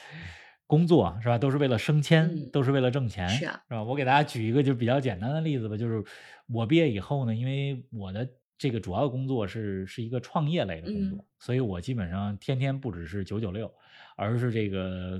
[0.72, 1.36] 工作，是吧？
[1.36, 3.82] 都是为了升迁，嗯都是为了挣钱，是啊吧？
[3.82, 6.02] 我给大家举一个就比较简单的例子吧，就是
[6.48, 13.70] 我毕业以后呢，因为我的这个主要工作是是一个创业类的工作，嗯所以我基本上天天不只是九九六。
[14.14, 15.18] 而是这个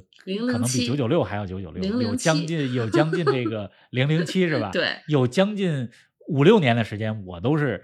[0.52, 4.70] 可能比九九六还要九九六，有将近 有将近这个零零七是吧？
[4.70, 5.88] 对，有将近
[6.28, 7.82] 五六年的时间，我都是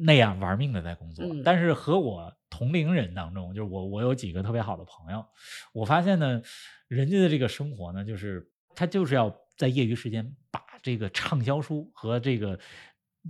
[0.00, 1.24] 那样玩命的在工作。
[1.24, 5.24] 嗯但是和我同龄人当中，就是我我有几个特别好的朋友，
[5.72, 6.42] 我发现呢，
[6.88, 12.58] 人家的这个生活呢，就是他就是要在业余时间把这个畅销书和这个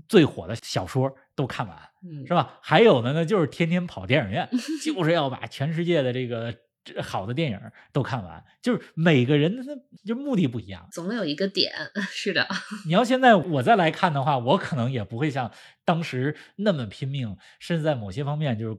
[0.09, 1.77] 最火的小说都看完。
[2.03, 2.59] 嗯，是吧？
[2.63, 4.49] 还有的呢，就是天天跑电影院，
[4.85, 7.61] 就是要把全世界的这个这好的电影
[7.93, 8.45] 都看完。
[8.63, 9.75] 就是每个人他
[10.07, 10.89] 就目的不一样。
[10.93, 11.73] 总有一个点，
[12.13, 12.47] 是的，
[12.87, 15.51] 你要现在我再来看的话，我可能也不会像
[15.85, 18.79] 当时那么拼命，甚至在某些方面就是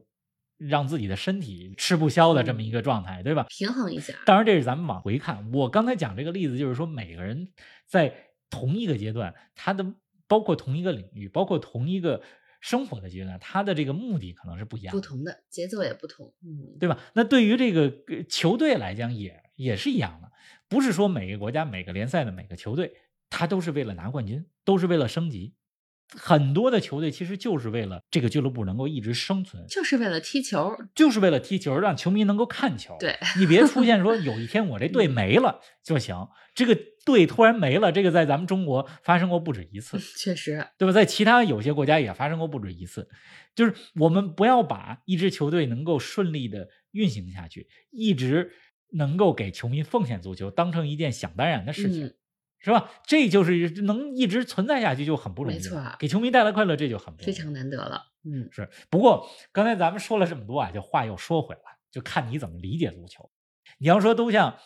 [0.60, 3.46] 让自己的身体吃不消的这么一个状态，对吧？
[3.48, 5.50] 平衡一下，当然，这是咱们往回看。
[5.52, 7.48] 我刚才讲这个例子，就是说每个人
[7.86, 8.14] 在
[8.50, 9.94] 同一个阶段，他的
[10.28, 12.22] 包括同一个领域，包括同一个
[12.60, 16.98] 生活的阶段，他的这个目的可能是不一样的，不同的节奏也不同，嗯，对吧？
[17.14, 20.30] 那对于这个呃球队来讲，也也是一样的，
[20.68, 22.92] 不是说每个国家、每个联赛的每个球队，
[23.30, 25.54] 他都是为了拿冠军，都是为了升级。
[26.18, 32.96] 很多的球队其实就是为了这个俱乐部能够一直生存，就是为了踢球，就是为了踢球，让球迷能够看球。
[32.98, 40.92] 对你别出现说有一天我这队没了 就行，这个队突然没了，这个在咱们中国发生过不止一次，确实，对吧？
[40.92, 43.08] 在其他有些国家也发生过不止一次。
[43.54, 48.52] 就是我们不要把一支球队能够顺利的运行下去，一直
[48.92, 52.06] 能够给球迷奉献足球当成一件想当然的事情。
[52.06, 52.14] 嗯
[52.60, 52.90] 是吧？
[53.06, 63.30] 这就是能一直存在下去就很不容易了，没错给球迷带来快乐这就很不容易非常难得了，嗯，是，不过刚才咱们说了这么多啊，就话又说回来，就看你怎么理解足球。
[63.78, 64.58] 你要说都像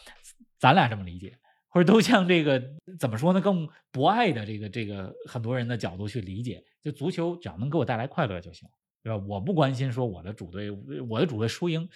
[0.58, 2.60] 咱俩这么理解，或者都像这个
[2.98, 8.68] 怎么说呢，更博爱的这个这个很多人的角度去理解，就足球只要能给我带来快乐就行，
[9.04, 9.24] 对吧？
[9.28, 10.70] 我不关心说我的主队
[11.08, 11.88] 我的主队输赢，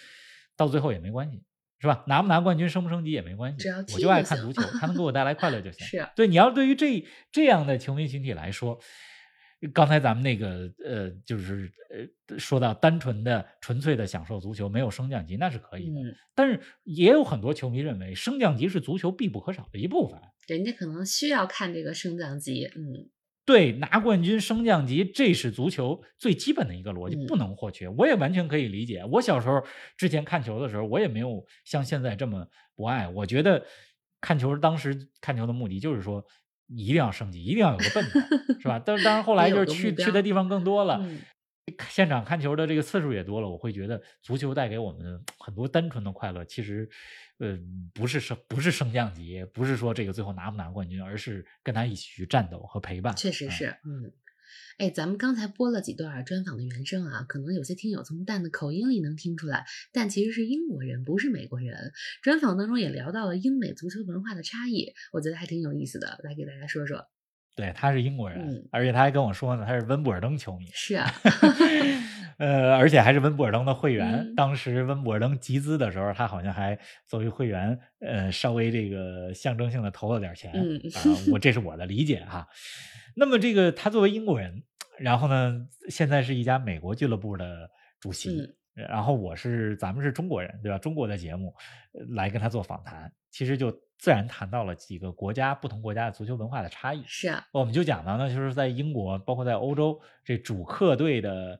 [0.55, 1.43] 到最后也没关系。
[1.79, 2.03] 是吧？
[2.07, 5.87] 拿不拿冠军、升不升级也没关系，只要我就爱看足球，它能给我带来快乐就 行。
[5.87, 8.79] 是啊对，你要对于这这样的球迷群体来说，
[9.73, 16.01] 刚才咱们那个呃，就是呃，说到单纯的、纯粹的享受足球，没有升降级，那是可以的。
[16.01, 20.19] 嗯，但是也有很多球迷认为，升降级是足球必不可少的一部分。
[20.47, 23.09] 人家可能需要看这个升降级，嗯，
[23.49, 27.89] 对，拿冠军、升降级，这是足球最基本的一个逻辑，嗯不能或缺。
[27.89, 29.03] 我也完全可以理解。
[29.05, 29.59] 我小时候
[29.97, 33.07] 之前看球的时候，我也没有像现在这么不爱。
[33.07, 33.65] 我觉得
[34.21, 36.23] 看球当时看球的目的就是说，
[36.67, 38.19] 一定要升级，一定要有个奔头，
[38.61, 38.79] 是吧？
[38.85, 40.99] 但是当然后来就是去去的地方更多了。
[41.01, 41.19] 嗯
[41.87, 46.43] 现场看球的这个次数也多了，我会觉得足球带给我们很多单纯的快乐。
[46.45, 46.89] 其实，
[47.39, 47.57] 呃，
[47.93, 53.13] 不是升不是升降级，不是说这个最后拿不拿冠军，而是跟他一起去战斗和陪伴。
[53.13, 54.13] 嗯确实是，嗯。
[54.79, 61.91] 哎，咱们刚才播了几段专访的原声啊，可能有些听友从蛋的口音里能听出来，但其实是英国人，不是美国人。
[62.23, 67.05] 专访当中也聊到了英美足球文化的差异，我觉得还挺有意思的，来给大家说说。
[67.55, 70.65] 对，他是英国人，嗯而且他还跟我说呢，他是温布尔登球迷。
[70.73, 71.13] 是啊，
[72.37, 74.13] 呃，而且还是温布尔登的会员。
[74.13, 80.51] 嗯当时温布尔登集资的时候，他好像还作为会员，呃，稍微这个象征性的投了点钱。
[80.53, 82.47] 嗯啊，我这是我的理解哈。
[83.15, 84.63] 那么这个他作为英国人，
[84.97, 88.29] 然后呢，现在是一家美国俱乐部的主席。
[88.29, 88.55] 嗯
[88.87, 90.77] 然后我是咱们是中国人，对吧？
[90.77, 91.53] 中国的节目
[91.91, 97.03] 呃来跟他做访谈，其实就自然谈到了几个国家不同国家的足球文化的差异。
[97.05, 101.59] 是啊，我们就讲到呢，就是在英国，包括在欧洲，这主客队的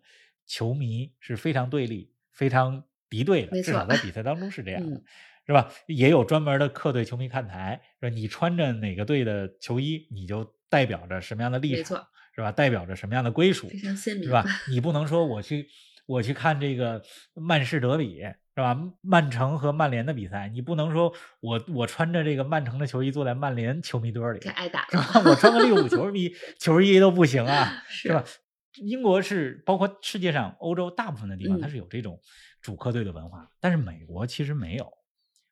[0.50, 5.04] 球迷是非常对立、非常敌对的，至少在比赛当中是这样的，嗯
[5.46, 5.72] 是吧？
[5.88, 12.52] 也有专门的客队球迷看台，说你穿着哪个队的球衣，你就代表着什么样的立没场错，是吧？
[12.52, 14.44] 代表着什么样的归属，非常鲜明是吧？
[14.70, 15.68] 你不能说我去
[16.06, 17.02] 我去看这个
[17.34, 18.78] 曼市德比，是吧？
[19.02, 25.24] 曼城和曼联的比赛，你不能说我我穿着这个曼城的球衣坐在曼联球迷堆里，该挨打是，吧？
[25.26, 28.24] 我穿个利物浦球迷 球衣都不行啊，是是吧？
[28.76, 32.20] 英国是包括世界上欧洲大部分的地方，嗯它是有这种
[32.62, 34.92] 主客队的文化，但是美国其实没有。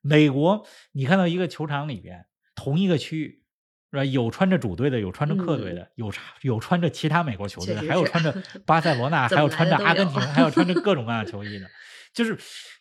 [0.01, 2.25] 美国，你看到一个球场里边，
[2.55, 3.43] 同一个区域，
[3.91, 4.05] 是吧？
[4.05, 8.31] 有穿着主队的，有穿着客队的，有差有穿着其他美国球队的，还有穿着
[8.65, 11.67] 巴塞罗那，还有穿着阿根廷，还有穿着各种各样的球衣的。
[12.13, 12.37] 就是，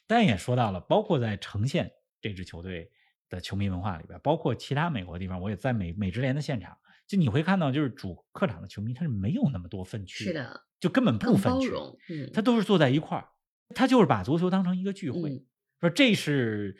[0.06, 2.90] 当然也说到了，包括在呈现这支球队
[3.28, 11.70] 的球迷文化里边，包括其他美国地方，我也在美美职联的现场，就你会看到，就是主客场的球迷他是没有那么多分区，是，的，就根本不分区，
[12.10, 13.28] 嗯，他都是坐在一块儿，
[13.74, 15.44] 他就是把足球当成一个聚会，嗯
[15.80, 16.76] 说这是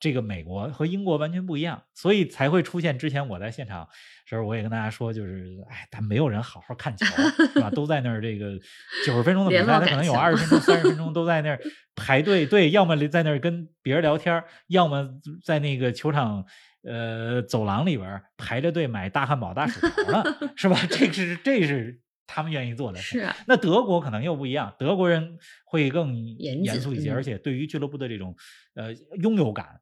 [0.00, 3.86] 这个美国和英国完全不一样，所以才会出现之前我在现场
[4.24, 7.04] 时候我也跟大家说，就是哎，但没有人好好看球，
[7.52, 7.70] 是吧？
[7.70, 8.58] 都在那儿这个
[9.06, 11.60] 九十分钟的比赛，他可能有二十分钟、三十分钟 都在那儿
[11.94, 15.08] 排队，对，要么在那儿跟别人聊天，要么
[15.44, 16.44] 在那个球场。
[16.82, 20.24] 呃，走廊里边排着队买大汉堡、大薯条呢，
[20.56, 20.78] 是吧？
[20.88, 23.18] 这个是这是他们愿意做的事。
[23.18, 28.34] 是啊，那德国可能又不一样，德国人会更严肃一些，嗯而且对于俱乐部的这种
[28.74, 29.80] 呃拥有感、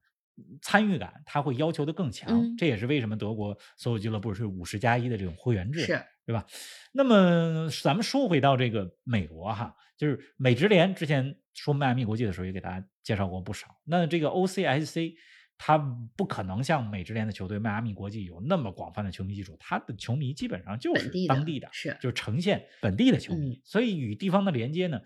[0.62, 2.30] 参与感，他会要求的更强。
[2.30, 6.44] 嗯这也是为什么德国所有俱乐部是五十加一的这种会员制，是对吧？
[6.92, 13.68] 那么咱们说回到这个美国哈，就是美职联之前说迈阿密国际的时候也给大家介绍过不少。
[13.84, 15.14] 那这个 OCSC
[15.58, 15.78] 它
[16.16, 21.96] 不可能像美职联的球队迈阿密国际有那么广泛的球迷基础，他的球迷基本上就是当地的，是。
[22.00, 23.60] 就是呈现本地的球迷，嗯。
[23.64, 25.00] 所以与地方的连接呢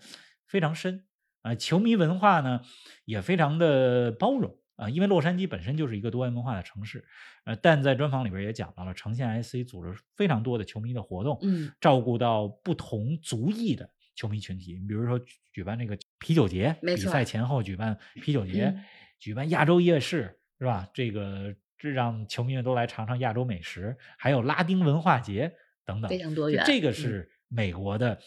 [0.45, 1.05] 非常深
[1.41, 2.61] 啊、球迷文化呢
[3.05, 7.05] 也非常的包容啊、因为洛杉矶本身就是一个多元文化的城市，
[7.45, 18.83] 呃，但在专访里边也讲到了，呈现 SC 组织非常多的球迷的活动，嗯，照顾到不同族裔的球迷群体，你比如说举举办这个啤酒节，比赛前后举办啤酒节，嗯。
[19.19, 20.88] 举办亚洲夜市，是吧？
[20.94, 25.52] 这个这让球迷们都来尝尝亚洲美食，还有拉丁文化节
[25.84, 28.18] 等等，非常多元就这个嗯是美国的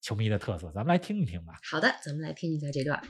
[0.00, 1.54] 球迷的特色，咱们来听一听吧。
[1.70, 3.00] 好的，咱们来听一下这段。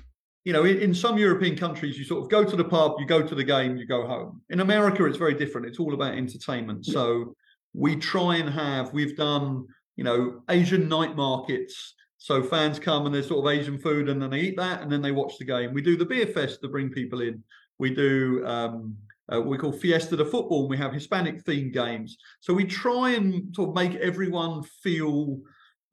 [0.42, 3.06] you know, in, in some European countries, you sort of go to the pub, you
[3.06, 4.40] go to the game, you go home.
[4.48, 5.66] In America, it's very different.
[5.66, 6.86] It's all about entertainment.
[6.86, 7.36] So
[7.74, 11.94] we try and have, we've done, you know, Asian night markets.
[12.16, 14.90] So fans come and there's sort of Asian food and then they eat that and
[14.90, 15.72] then they watch the game.
[15.72, 17.42] We do the beer fest to bring people in.
[17.78, 18.96] We do um,
[19.28, 22.16] uh, what we call Fiesta de Football and we have Hispanic themed games.
[22.40, 25.40] So we try and sort of make everyone feel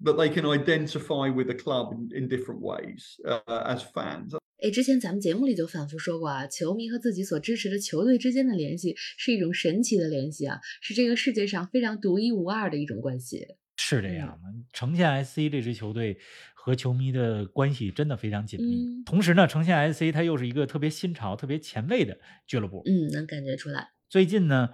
[0.02, 4.36] that they can identify with the club in, in different ways uh, as fans.
[4.60, 13.46] 哎，之前咱们节目里就反复说过啊，球迷和自己所支持的球队之间的联系是一种神奇的联系啊，是这个世界上非常独一无二的一种关系。
[13.78, 16.18] 是这样的，呈现 SC 这支球队
[16.65, 18.85] 和球迷的关系真的非常紧密。
[18.85, 22.83] 嗯同时呢，呈现 SC 它又是一个特别新潮、特别前卫的俱乐部。
[22.87, 23.91] 嗯，能感觉出来。
[24.09, 24.71] 最近呢，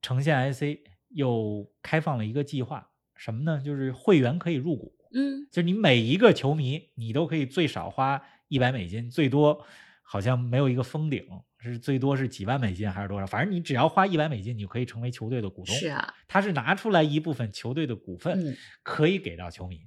[0.00, 0.80] 呈现 SC
[1.10, 3.62] 又开放了一个计划，什么呢？
[3.64, 9.64] 就是会员可以入股，嗯，就是你每一个球迷，你都可以最少花一百美金，最多
[10.02, 11.24] 好像没有一个封顶，
[11.58, 13.26] 是最多是几万美金还是多少？
[13.28, 15.72] 反正你只要花一百美金，你就可以成为球队的股东。
[15.76, 19.78] 是啊，他是拿出来一部分球队的股份，嗯可以给到球迷，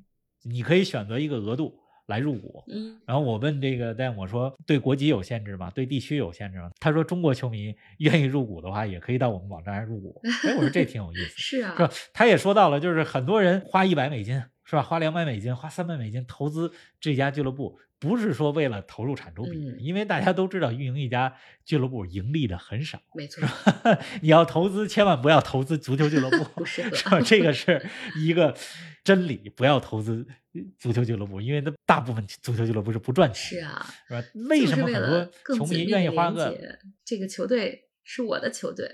[0.45, 1.73] 你可以选择一个额度
[2.07, 2.63] 来入股。
[2.67, 5.71] 嗯，然后我问这个，但我说对国籍有限制吗？
[5.73, 6.69] 对地区有限制吗？
[6.79, 10.21] 他说中国球迷 愿意入股的话，也可以到我们网站来入股。
[10.23, 11.33] 哎，我说这挺有意思。
[11.41, 11.91] 是啊是，吧？
[12.13, 14.81] 他也说到了，就是很多人花一百美金是吧？
[14.81, 22.99] 花两百美金，花三百美金投资这家俱乐部，不是说为了投入产出比，嗯因为大家都知道运营一家俱乐部盈利的很少。
[23.13, 23.47] 没错，
[24.21, 27.21] 你要投资，千万不要投资足球俱乐部， 不是吧？
[27.21, 28.55] 这个是一个
[29.03, 30.25] 真理，不要投资
[30.79, 34.23] 足球俱乐部，因为它大部分足球俱乐部是不赚钱的，是啊，是吧？
[34.49, 36.57] 为什么很多球迷愿意花个
[37.05, 38.89] 这个球队是我的球队，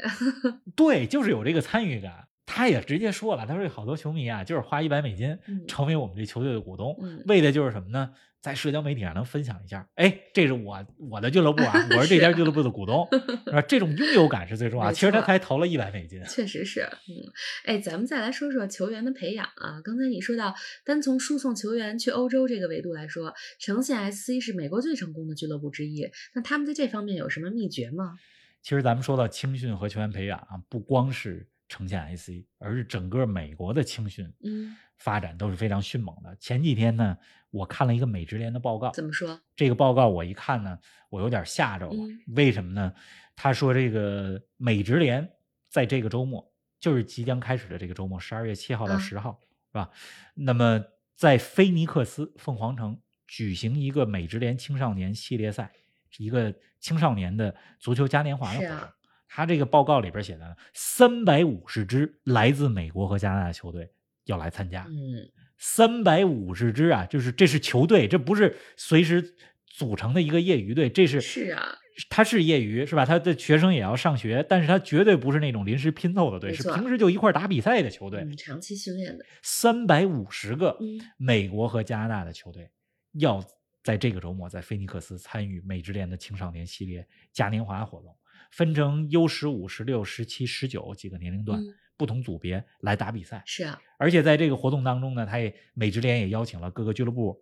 [0.75, 2.27] 对，就是有这个参与感。
[2.53, 8.11] 他也直接说了，他说有好多球迷啊，就是花一百美金嗯成为我们这球队的股东，嗯为的就是什么呢？
[8.41, 13.07] 在社交媒体上能分享一下，哎，这是我我的俱乐部啊， 我是这家俱乐部的股东，
[13.45, 13.61] 是吧？
[13.61, 17.23] 这种拥有感是最重要其实他错才投了一百美金，确实是，嗯，
[17.65, 19.79] 哎，咱们再来说说球员的培养啊。
[19.83, 26.09] 刚才你说到，单从输送球员去欧洲这个维度来说，呈现 SC 是美国最成功的俱乐部之一。
[26.33, 28.15] 那他们在这方面有什么秘诀吗？
[28.63, 36.35] 其实咱们说到青训和球员培养啊，不光是呈现 IC，而是整个美国的青训嗯，发展都是非常迅猛的。
[36.35, 37.17] 前几天呢，
[37.49, 39.39] 我看了一个美职联的报告，怎么说？
[39.55, 40.77] 这个报告我一看呢，
[41.09, 41.95] 我有点吓着了。
[41.95, 42.93] 嗯为什么呢？
[43.37, 45.25] 他说这个美职联
[45.69, 46.45] 在这个周末，
[46.77, 49.39] 就是即将开始的这个周末，十二月七号到啊十号，
[49.71, 49.89] 是吧？
[50.33, 50.83] 那么
[51.15, 55.71] 在菲尼克斯凤凰城举行一个美职联青少年系列赛，
[56.17, 58.89] 一个青少年的足球嘉年华的活动。
[59.33, 63.89] 他这个报告里边写的，三百五十支来自美国和加拿大的球队
[64.25, 64.85] 要来参加。
[64.89, 71.77] 嗯，三百五十支啊，就是这是球队，这不是随时组成的一个业余队，这是是啊，
[72.09, 73.05] 他是业余是吧？
[73.05, 78.19] 他的学生也要上学，但是他绝对不是那种临时拼凑的队，是平时就一块儿打比赛的球队。
[78.19, 82.69] 嗯，长期训练的，三百五十个嗯美国和加拿大的球队
[83.13, 83.41] 要
[83.81, 88.13] 在这个周末在菲尼克斯参与美职联的青少年系列嘉年华活动，
[88.51, 93.43] 分成 U 十五、十六、十七、十九几个年龄段、嗯不同组别来打比赛。
[93.45, 97.39] 是啊，而且在这个活动当中呢，他也美职联也邀请了各个俱乐部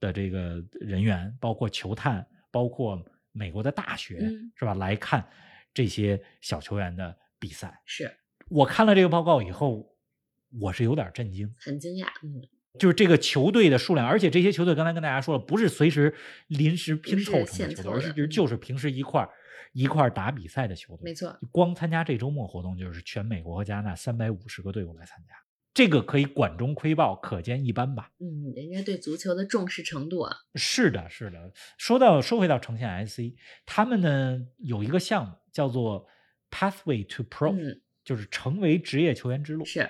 [0.00, 4.72] 的这个人员，包括球探，包括美国的大学，嗯是吧？
[4.72, 5.28] 来看
[5.74, 7.78] 这些小球员的比赛。
[7.84, 8.10] 是
[8.48, 9.94] 我看了这个报告以后，
[10.58, 12.40] 我是有点震惊，很惊讶，嗯，
[12.78, 16.14] 就是这个球队的数量，而且这些球队刚才跟大家说了，不是随时
[16.48, 19.30] 临时拼凑成的球队，而是就是平时一块儿
[19.72, 21.04] 一块儿打比赛的球队。
[21.04, 25.34] 没错，光参加这周末活动就是全美国和加拿大三百五十个队伍来参加，
[25.74, 28.10] 这个可以管中窥豹，可见一斑吧？
[28.18, 31.52] 嗯，人家对足球的重视程度啊，是的，是的。
[31.76, 33.34] 说到说回到呈现 SC，
[33.66, 36.06] 他们呢有一个项目叫做
[36.50, 39.64] Pathway to Pro，、嗯，就是成为职业球员之路。
[39.64, 39.88] 是，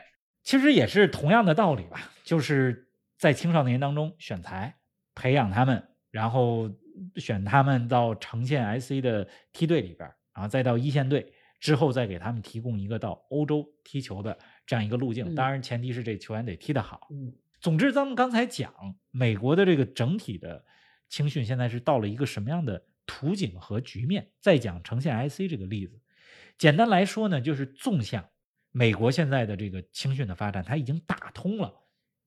[0.49, 4.79] 其实也是同样的道理吧，就是在青少年当中选材，
[5.15, 6.75] 培养他们，然后
[7.17, 15.27] 选他们到呈现 SC 的梯队里边儿，然后再到一线队，之后再给他们提供一个到欧洲踢球的这样一个路径。
[15.27, 17.09] 嗯当然，前提是这球员得踢得好。
[17.11, 17.31] 嗯，
[17.61, 18.73] 总之，咱们刚才讲
[19.11, 20.65] 美国的这个整体的
[21.11, 24.31] 青训现在是到了一个什么样的图景和局面？
[24.41, 26.01] 再讲呈现 IC 这个例子，
[26.57, 28.27] 简单来说呢，就是纵向
[28.79, 31.75] 美国现在的这个青训的发展，它已经打通了，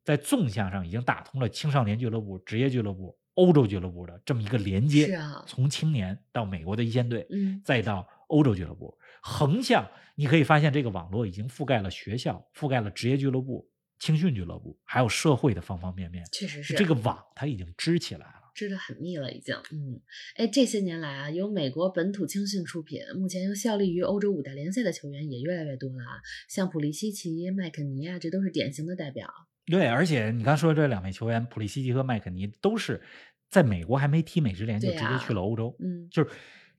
[0.04, 5.06] 在纵向上已经打通了青少年俱乐部、职业俱乐部、欧洲俱乐部的这么一个连接。
[5.08, 13.66] 是啊从青年到美国的一线队，嗯，再到欧洲俱乐部，横向你可以发现这个网络已经覆盖了学校，覆盖了职业俱乐部、
[14.00, 16.26] 青训俱乐部，还有社会的方方面面。
[16.34, 18.41] 确实是这个网它已经支起来了。
[18.54, 19.56] 织得很密了，已经。
[19.72, 20.02] 嗯，
[20.36, 26.22] 哎，这些年来啊，由美国本土青训出品，目前又效力于欧洲五大联赛的球员也越来越多了啊。
[26.50, 29.28] 像普利西奇、麦肯尼啊，这都是典型的代表。
[29.66, 33.02] 对，而且你刚说的这两位球员，普利西奇和麦肯尼都是
[33.50, 36.30] 在美国还没踢美职联就直接去了欧洲，嗯就是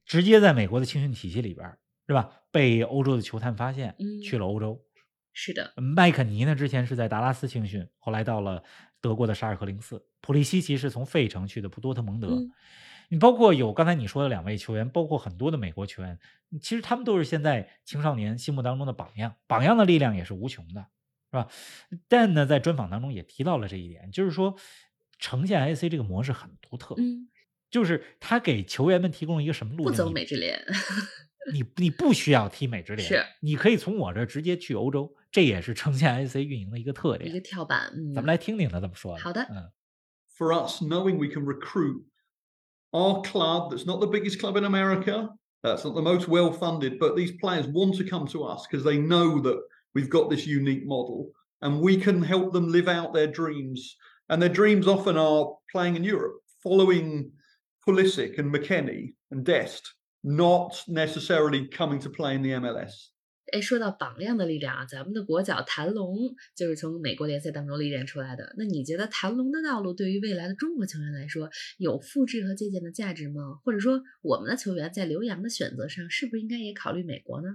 [0.05, 2.43] 直接在美国的青训体系里边儿，是吧？
[2.51, 4.85] 被欧洲的球探发现，嗯去了欧洲。
[5.33, 8.63] 是的，麦肯尼呢，之前是在达拉斯青训，后来到了
[9.03, 10.03] 德国的沙尔克零四。
[10.23, 12.29] 普利西奇是从费城去的多特蒙德。
[12.29, 12.51] 嗯
[13.09, 16.19] 你包括有刚才你说的两位球员，包括很多的美国球员，
[16.63, 20.87] 其实他们都是现在青少年心目当中的榜样，榜样的力量也是无穷的，
[21.31, 21.47] 是吧？
[22.09, 24.57] 但呢，在专访当中也提到了这一点，就是说
[25.19, 27.29] 呈现 IC 这个模式很独特，嗯，
[27.71, 29.93] 就是他给球员们提供了一个什么路径？
[29.93, 30.59] 不走你美职联，
[31.53, 37.44] 你你不需要踢美职联，你可以从我这儿直接去欧洲，这也是呈现 IC 运营的一个特一个点。
[37.44, 37.92] 跳板。
[37.94, 39.22] 嗯，咱们来听听他怎么说的。
[39.22, 39.72] 好的嗯，
[40.38, 42.04] for us, knowing we can recruit
[42.92, 45.30] our club that's not the biggest club in America,
[45.62, 48.84] that's not the most well funded, but these players want to come to us because
[48.84, 49.60] they know that
[49.94, 51.32] we've got this unique model
[51.62, 53.98] and we can help them live out their dreams.
[54.30, 57.32] And their dreams often are playing in Europe, following
[57.86, 59.94] Pulisic and McKenny and Dest,
[60.24, 62.92] not necessarily coming to play in the MLS.
[63.53, 66.17] 哎，说到榜样的力量啊，咱们的国脚谭龙
[66.57, 68.55] 就是从美国联赛当中历练出来的。
[68.57, 73.61] 那你觉得谭龙的道路对于未来的中国球员来说有复制和借鉴的价值吗？
[73.63, 77.49] 或者说，我们的球员在留洋的选择上，是不是应该也考虑美国呢？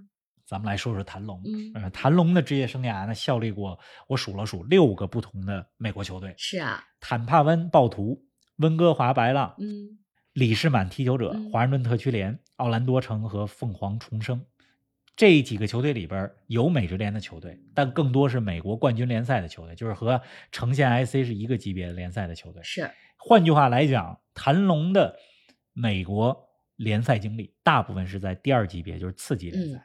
[0.45, 1.41] 咱们来说说谭龙。
[1.45, 3.77] 嗯呃，谭龙的职业生涯呢，效力过
[4.07, 8.23] 我数了数六个不同的美国球队：是啊，坦帕湾暴徒、
[8.57, 9.97] 温哥华白浪、嗯
[10.33, 14.45] 里士满踢球者、嗯华盛顿特区联、奥兰多城和凤凰重生。
[15.17, 22.61] 这几个球队里边有美职联的球队，但更多是美国冠军联赛的球队，就是和呈现 IC 是一个级别的联赛的球队。
[22.63, 25.17] 是，换句话来讲，谭龙的
[25.73, 29.79] 美国联赛经历大部分是在第二级别，就是次级联赛。
[29.79, 29.83] 嗯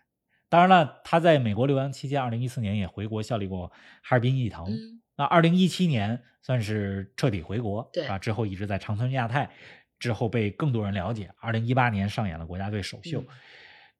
[0.52, 3.68] 当然了，他在美国留洋期间，二零一四年也回国效力过
[4.02, 4.66] 哈尔滨毅腾。
[4.66, 9.50] 嗯那二零一七年算是彻底回国，对啊，之后一直在长春亚泰，
[9.98, 11.30] 之后被更多人了解。
[11.40, 13.26] 二零一八年上演了国家队首秀，嗯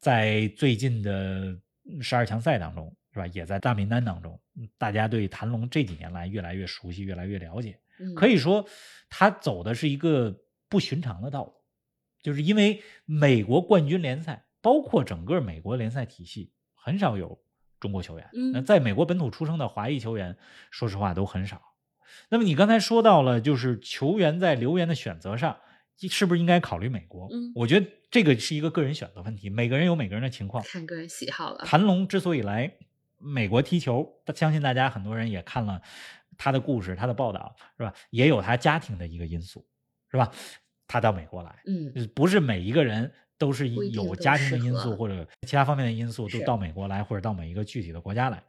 [0.03, 1.57] 在最近的
[2.00, 3.26] 十二强赛当中，是吧？
[3.28, 7.78] 也在大名单当中，嗯大家对谭龙这几年来越来越熟悉，越来越了解。
[8.00, 8.66] 嗯，可以说，
[9.09, 10.36] 他走的是一个
[10.68, 11.55] 不寻常的道路，
[12.20, 17.40] 就是因为美国冠军联赛，包括整个美国联赛体系，很少有
[17.78, 18.28] 中国球员。
[18.34, 20.36] 嗯那在美国本土出生的华裔球员，
[20.72, 21.62] 说实话都很少。
[22.28, 25.61] 那么你刚才说到了，就是球员在留言的选择上，
[25.99, 27.28] 是不是应该考虑美国？
[27.32, 30.62] 嗯我觉得这个是一个个人选择问题，每个人有每个人的情况。
[30.64, 31.64] 看个人喜好了。
[31.64, 32.72] 谭龙之所以来
[33.18, 35.80] 美国踢球，相信大家很多人也看了
[36.36, 37.95] 他的故事、他的报道，是吧？
[38.11, 39.64] 也有他家庭的一个因素，
[40.11, 40.32] 是吧？
[40.88, 48.43] 他到美国来，嗯就是不是每一个人都是有家庭的因素或者其他方面的因素，都到美国来或者到每一个具体的国家来。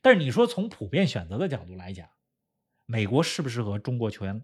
[0.00, 2.08] 但是你说从普遍选择的角度来讲，
[2.86, 4.40] 美国适不适合中国球员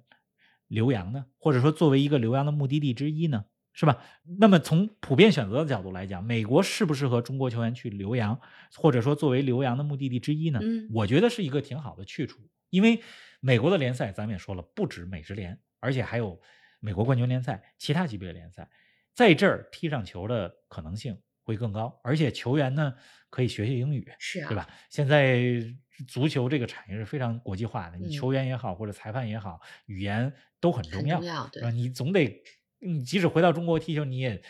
[0.68, 1.26] 留洋呢？
[1.38, 3.44] 或者说作为一个留洋的目的地之一呢？
[3.76, 4.04] 是吧？
[4.38, 8.40] 那么从普遍选择的角度来讲，美国适不适合中国球员去留洋，
[8.76, 10.60] 或者说作为留洋的目的地之一呢？
[10.62, 12.40] 嗯我觉得是一个挺好的去处，
[12.70, 13.02] 因为
[13.40, 16.40] 美国的联赛咱们也说了，不止美职联，而且还有
[16.78, 18.70] 美国冠军联赛、其他级别的联赛，
[19.12, 22.92] 在这儿踢上球的可能性会更高，而且球员呢
[23.30, 24.68] 可以学学英语，是啊，对吧？
[24.90, 25.40] 现在
[26.08, 32.42] 足球这个产业是非常国际化的，你嗯球员也好，或者裁判也好，语言都很重要，很重要，对吧？，你总得，
[32.80, 34.40] 你即使回到中国踢球，你也，你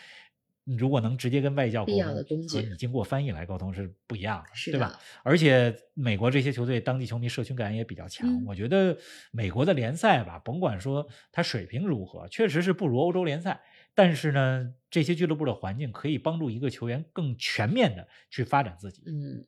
[0.65, 2.03] 如果能直接跟外教沟通，
[2.49, 4.99] 和你经过翻译来沟通是不一样的，是对吧？
[5.23, 8.97] 而且美国这些球队当地球迷社群感也比较强，嗯我觉得
[9.31, 13.61] 美国的联赛吧，甭管说它水平如何，确实是不如欧洲联赛，
[13.93, 19.03] 但是呢，这些俱乐部的环境可以帮助一个球员更全面的去发展自己。
[19.05, 19.45] 嗯，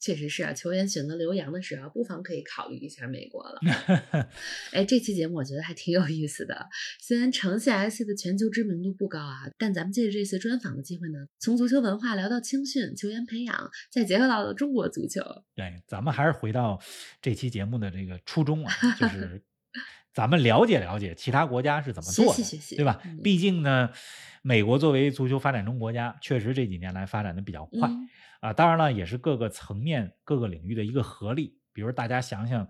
[0.00, 3.60] 确实是啊，球员选择留洋的时候，不妨可以考虑一下美国了。
[4.72, 6.66] 哎，这期节目我觉得还挺有意思的。
[7.00, 15.20] 虽然城市 SC 的全球知名度不高啊，但咱们借着这次专访的机会呢，从足球文化聊到青训、球员培养，再结合到了中国足球。
[15.54, 16.80] 对，咱们还是回到
[17.20, 19.42] 这期节目的这个初衷啊，就 是
[20.14, 23.00] 咱们了解了解其他国家是怎么做的，对吧？
[23.04, 23.90] 嗯毕竟呢，
[24.42, 28.08] 美国作为足球发展中国家，确实这几年来发展的比较快、嗯
[28.40, 28.52] 啊。
[28.52, 31.58] 当然了，也是各个层面、各个领域的一个合力。
[31.72, 32.66] 比如大家想想，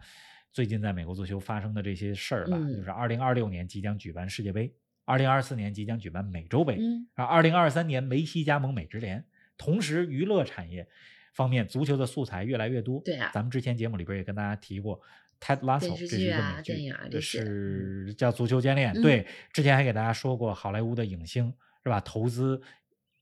[0.53, 4.75] 最近在美国足球发生的这些事儿吧，嗯就是二零二六年即将举办世界杯，
[5.05, 9.23] 二零二四年即将举办美洲杯，嗯啊，二零二三年梅西加盟美职联，
[9.59, 10.89] 同时娱乐产业
[11.35, 13.03] 方面，足球的素材越来越多。
[13.05, 14.99] 对啊咱们之前节目里边也跟大家提过
[15.41, 18.93] ，Ted Lasso 这是一个剧啊美剧，电影啊这是叫足球教练。
[18.95, 22.01] 嗯对，之前还给大家说过，好莱坞的影星是吧？
[22.01, 22.61] 投资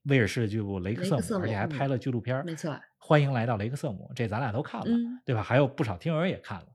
[0.05, 2.79] 威尔士的俱乐部雷克瑟姆，瑟姆而且还拍了纪录片儿没错。
[2.99, 5.43] 欢迎来到雷克瑟姆，这咱俩都看了，嗯对吧？
[5.43, 6.67] 还有不少听友也看了。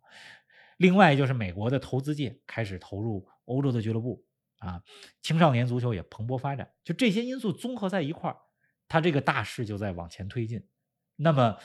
[0.77, 4.23] 另外就是美国的投资界开始投入欧洲的俱乐部
[4.59, 4.83] 啊，
[5.21, 8.37] 青少年足球也蓬勃发展，就这些因素综合在一块儿，
[8.87, 10.67] 它这个大势就在往前推进。
[11.15, 11.57] 那么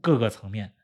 [0.00, 0.74] 各个层面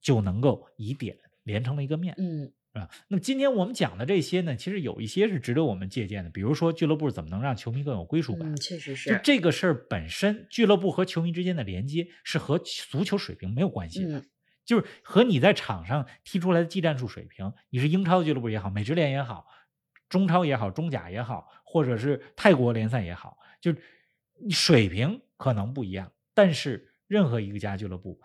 [0.00, 2.14] 就能够以点连成了一个面。
[2.18, 2.52] 嗯。
[2.72, 9.10] 啊，那么今天我们讲的这些呢，其实有一些是值得我们借鉴的，比如说俱乐部怎么能让球迷更有归属感，嗯，确实是。
[9.10, 9.20] 就是。
[9.22, 14.24] 这个事儿本身，俱乐部和球迷之间的连接是和足球水平没有关系的，嗯。
[14.64, 19.44] 就是和你在场上踢出来的技战术水平，你是英超俱乐部也好，美职联也好，
[20.08, 23.74] 中超也好，中甲也好，或者是泰国联赛也好，就
[24.48, 28.18] 水平可能不一样，但是任何一个家俱乐部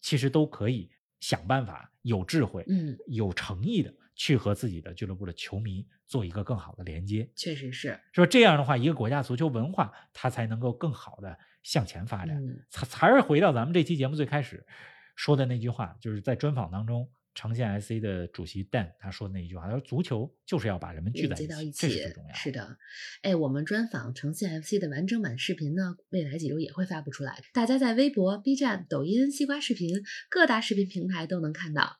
[0.00, 0.90] 其实都可以
[1.22, 7.30] 想办法，有智慧，嗯，有诚意的去和自己的俱乐部的球迷做一个更好的连接。
[7.36, 7.96] 确实是。
[8.12, 8.26] 说？
[8.26, 12.36] 这样的话，一个国家足球文化它才能够更好的向前发展。
[12.44, 14.66] 嗯才还是回到咱们这期节目最开始
[15.14, 22.34] 说的那句话，就是在专访当中城县 SC 的主席 Dan 他说的那一句话，他说足球就是要把人们聚在一起到一这起是最重要的。
[22.34, 22.76] 是的，
[23.22, 31.98] 哎，我们专访长线 FC 的完整版视频呢，未来几周也会发布出来，大家在微博、B 站、抖音、西瓜视频各大视频平台都能看到。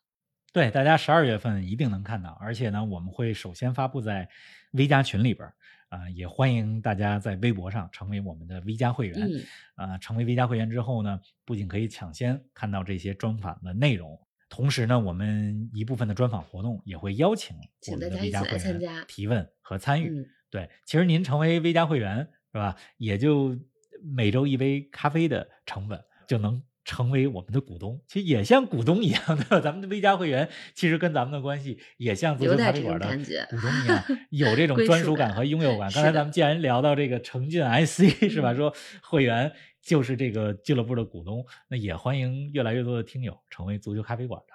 [0.52, 4.28] 对，大家十二月份一定能看到，而且呢，我们会首先发布在
[4.72, 5.54] V 加群里边儿
[5.88, 9.20] 啊、也欢迎大家在微博上成为我们的 V 加会员。
[9.20, 14.18] 嗯，啊、成为 V 加会员之后呢，不仅可以抢先看到这些专访的内容，
[14.52, 17.56] 同时呢，我们一部分的专访活动也会邀请
[17.90, 20.10] 我们的微加会员提问和参与。
[20.10, 22.76] 嗯对，其实您成为 V 加会员是吧？
[22.98, 23.58] 也就
[24.04, 25.98] 每周一杯咖啡的成本
[26.28, 29.62] 就能成为我们的股东，其实也像股东一样，的？
[29.62, 32.40] 咱们的 V 加会员其实跟咱们的关系也像咖
[32.70, 33.06] 啡馆的
[33.48, 35.90] 股东一样， 有这种专属感和拥有感。
[35.90, 38.52] 刚才咱们既然聊到这个城郡 IC 是吧？
[38.52, 39.50] 嗯说会员
[39.82, 44.54] 就是这个俱乐部的股东，那也欢迎越来越多的听友成为足球咖啡馆的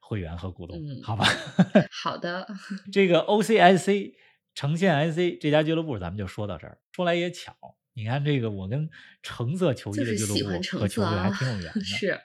[0.00, 1.26] 会员和股东，嗯好吧？
[1.90, 2.46] 好的，
[2.92, 4.12] 这个 OCIC
[4.54, 6.78] 城县 IC 这家俱乐部，咱们就说到这儿。
[6.92, 7.52] 说来也巧，
[7.94, 8.88] 你看这个，我跟
[9.22, 11.80] 橙色球衣的俱乐部和球队还挺有缘的。
[11.80, 12.18] 是，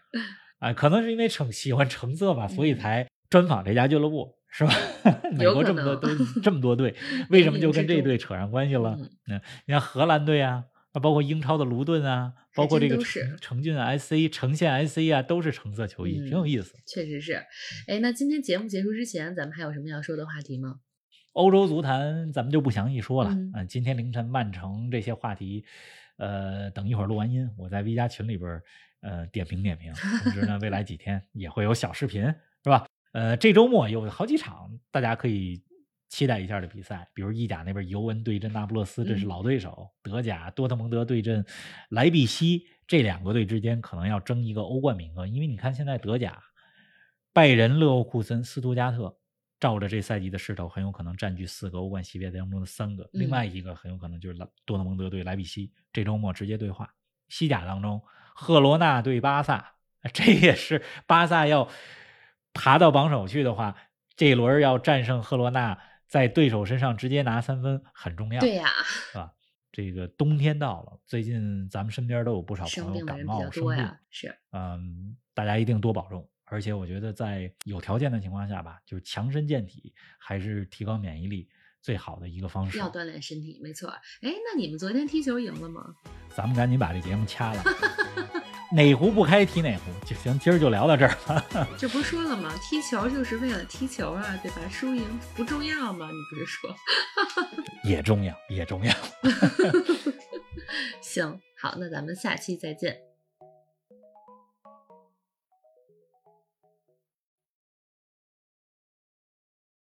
[0.60, 4.74] 啊，可能是因为橙喜欢橙色吧， 所以嗯才专访这家俱乐部，是吧？
[5.34, 6.96] 美国这么多能都这么多队，
[7.30, 8.96] 为什么就跟这冥冥之中队扯上关系了？
[9.00, 10.64] 嗯嗯，你看荷兰队啊，
[10.94, 16.74] 啊包括英超的卢顿啊，包括这个真都是城城郡 SC、城县 SC 啊，都是橙色球衣，挺有嗯意思。
[16.88, 17.34] 确实是。
[17.88, 20.80] 哎，那今天节目结束之前，咱们还有什么要说的话题吗？
[21.34, 23.32] 欧洲足坛咱们就不详细说了。
[23.32, 25.66] 嗯呃今天凌晨曼城这些话题，
[26.18, 28.64] 呃，等一会儿录完音，我在 V 加群里边儿
[29.02, 29.92] 呃点评点评。
[30.24, 32.24] 同时呢，未来几天也会有小视频，
[32.64, 32.86] 是吧？
[33.14, 35.60] 呃，这周末有好几场大家可以
[36.14, 39.72] 期待一下的比赛，比如意甲那边尤文对阵那不勒斯，这是嗯老对手；
[40.04, 41.44] 德甲多特蒙德对阵
[41.90, 46.40] 莱比锡，这两个队之间可能要争一个欧冠名额，因为你看现在德甲，
[47.34, 49.18] 拜仁、勒沃库森、斯图加特。
[49.60, 56.94] 照着这赛季的势头，很有可能占据四个欧冠席位当中的三个，另嗯外一个很有可能就是莱多特蒙德对莱比锡，这周末直接对话。
[57.30, 58.02] 西甲当中，
[58.36, 59.76] 赫罗纳对巴萨，
[60.12, 61.70] 这也是巴萨要
[62.54, 63.78] 爬到榜首去的话，
[64.18, 65.80] 这一轮要战胜赫罗纳，
[66.14, 68.68] 在对手身上直接拿三分很重要，对呀、
[69.12, 69.34] 是吧？
[69.72, 76.30] 这个冬天到了，最近咱们身边都有不少生朋友感冒生病，是，嗯，大家一定多保重。
[76.44, 81.50] 而且我觉得在有条件的情况下吧，就是强身健体，还是提高免疫力
[81.82, 82.78] 最好的一个方式。
[82.78, 83.90] 要锻炼身体，没错。
[83.90, 85.96] 哎，那你们昨天踢球赢了吗？
[86.30, 87.64] 咱们赶紧把这节目掐了，
[88.76, 90.38] 哪壶不开提哪壶，就行。
[90.40, 91.46] 今儿就聊到这儿吧。
[91.78, 92.52] 这不是说了吗？
[92.62, 94.58] 踢球就是为了踢球啊，对吧？
[94.72, 95.04] 输赢
[95.36, 96.08] 不重要吗？
[96.10, 96.76] 你不是说？
[97.86, 98.94] 也重要，也重要。
[101.02, 102.98] 行，好，那咱们下期再见。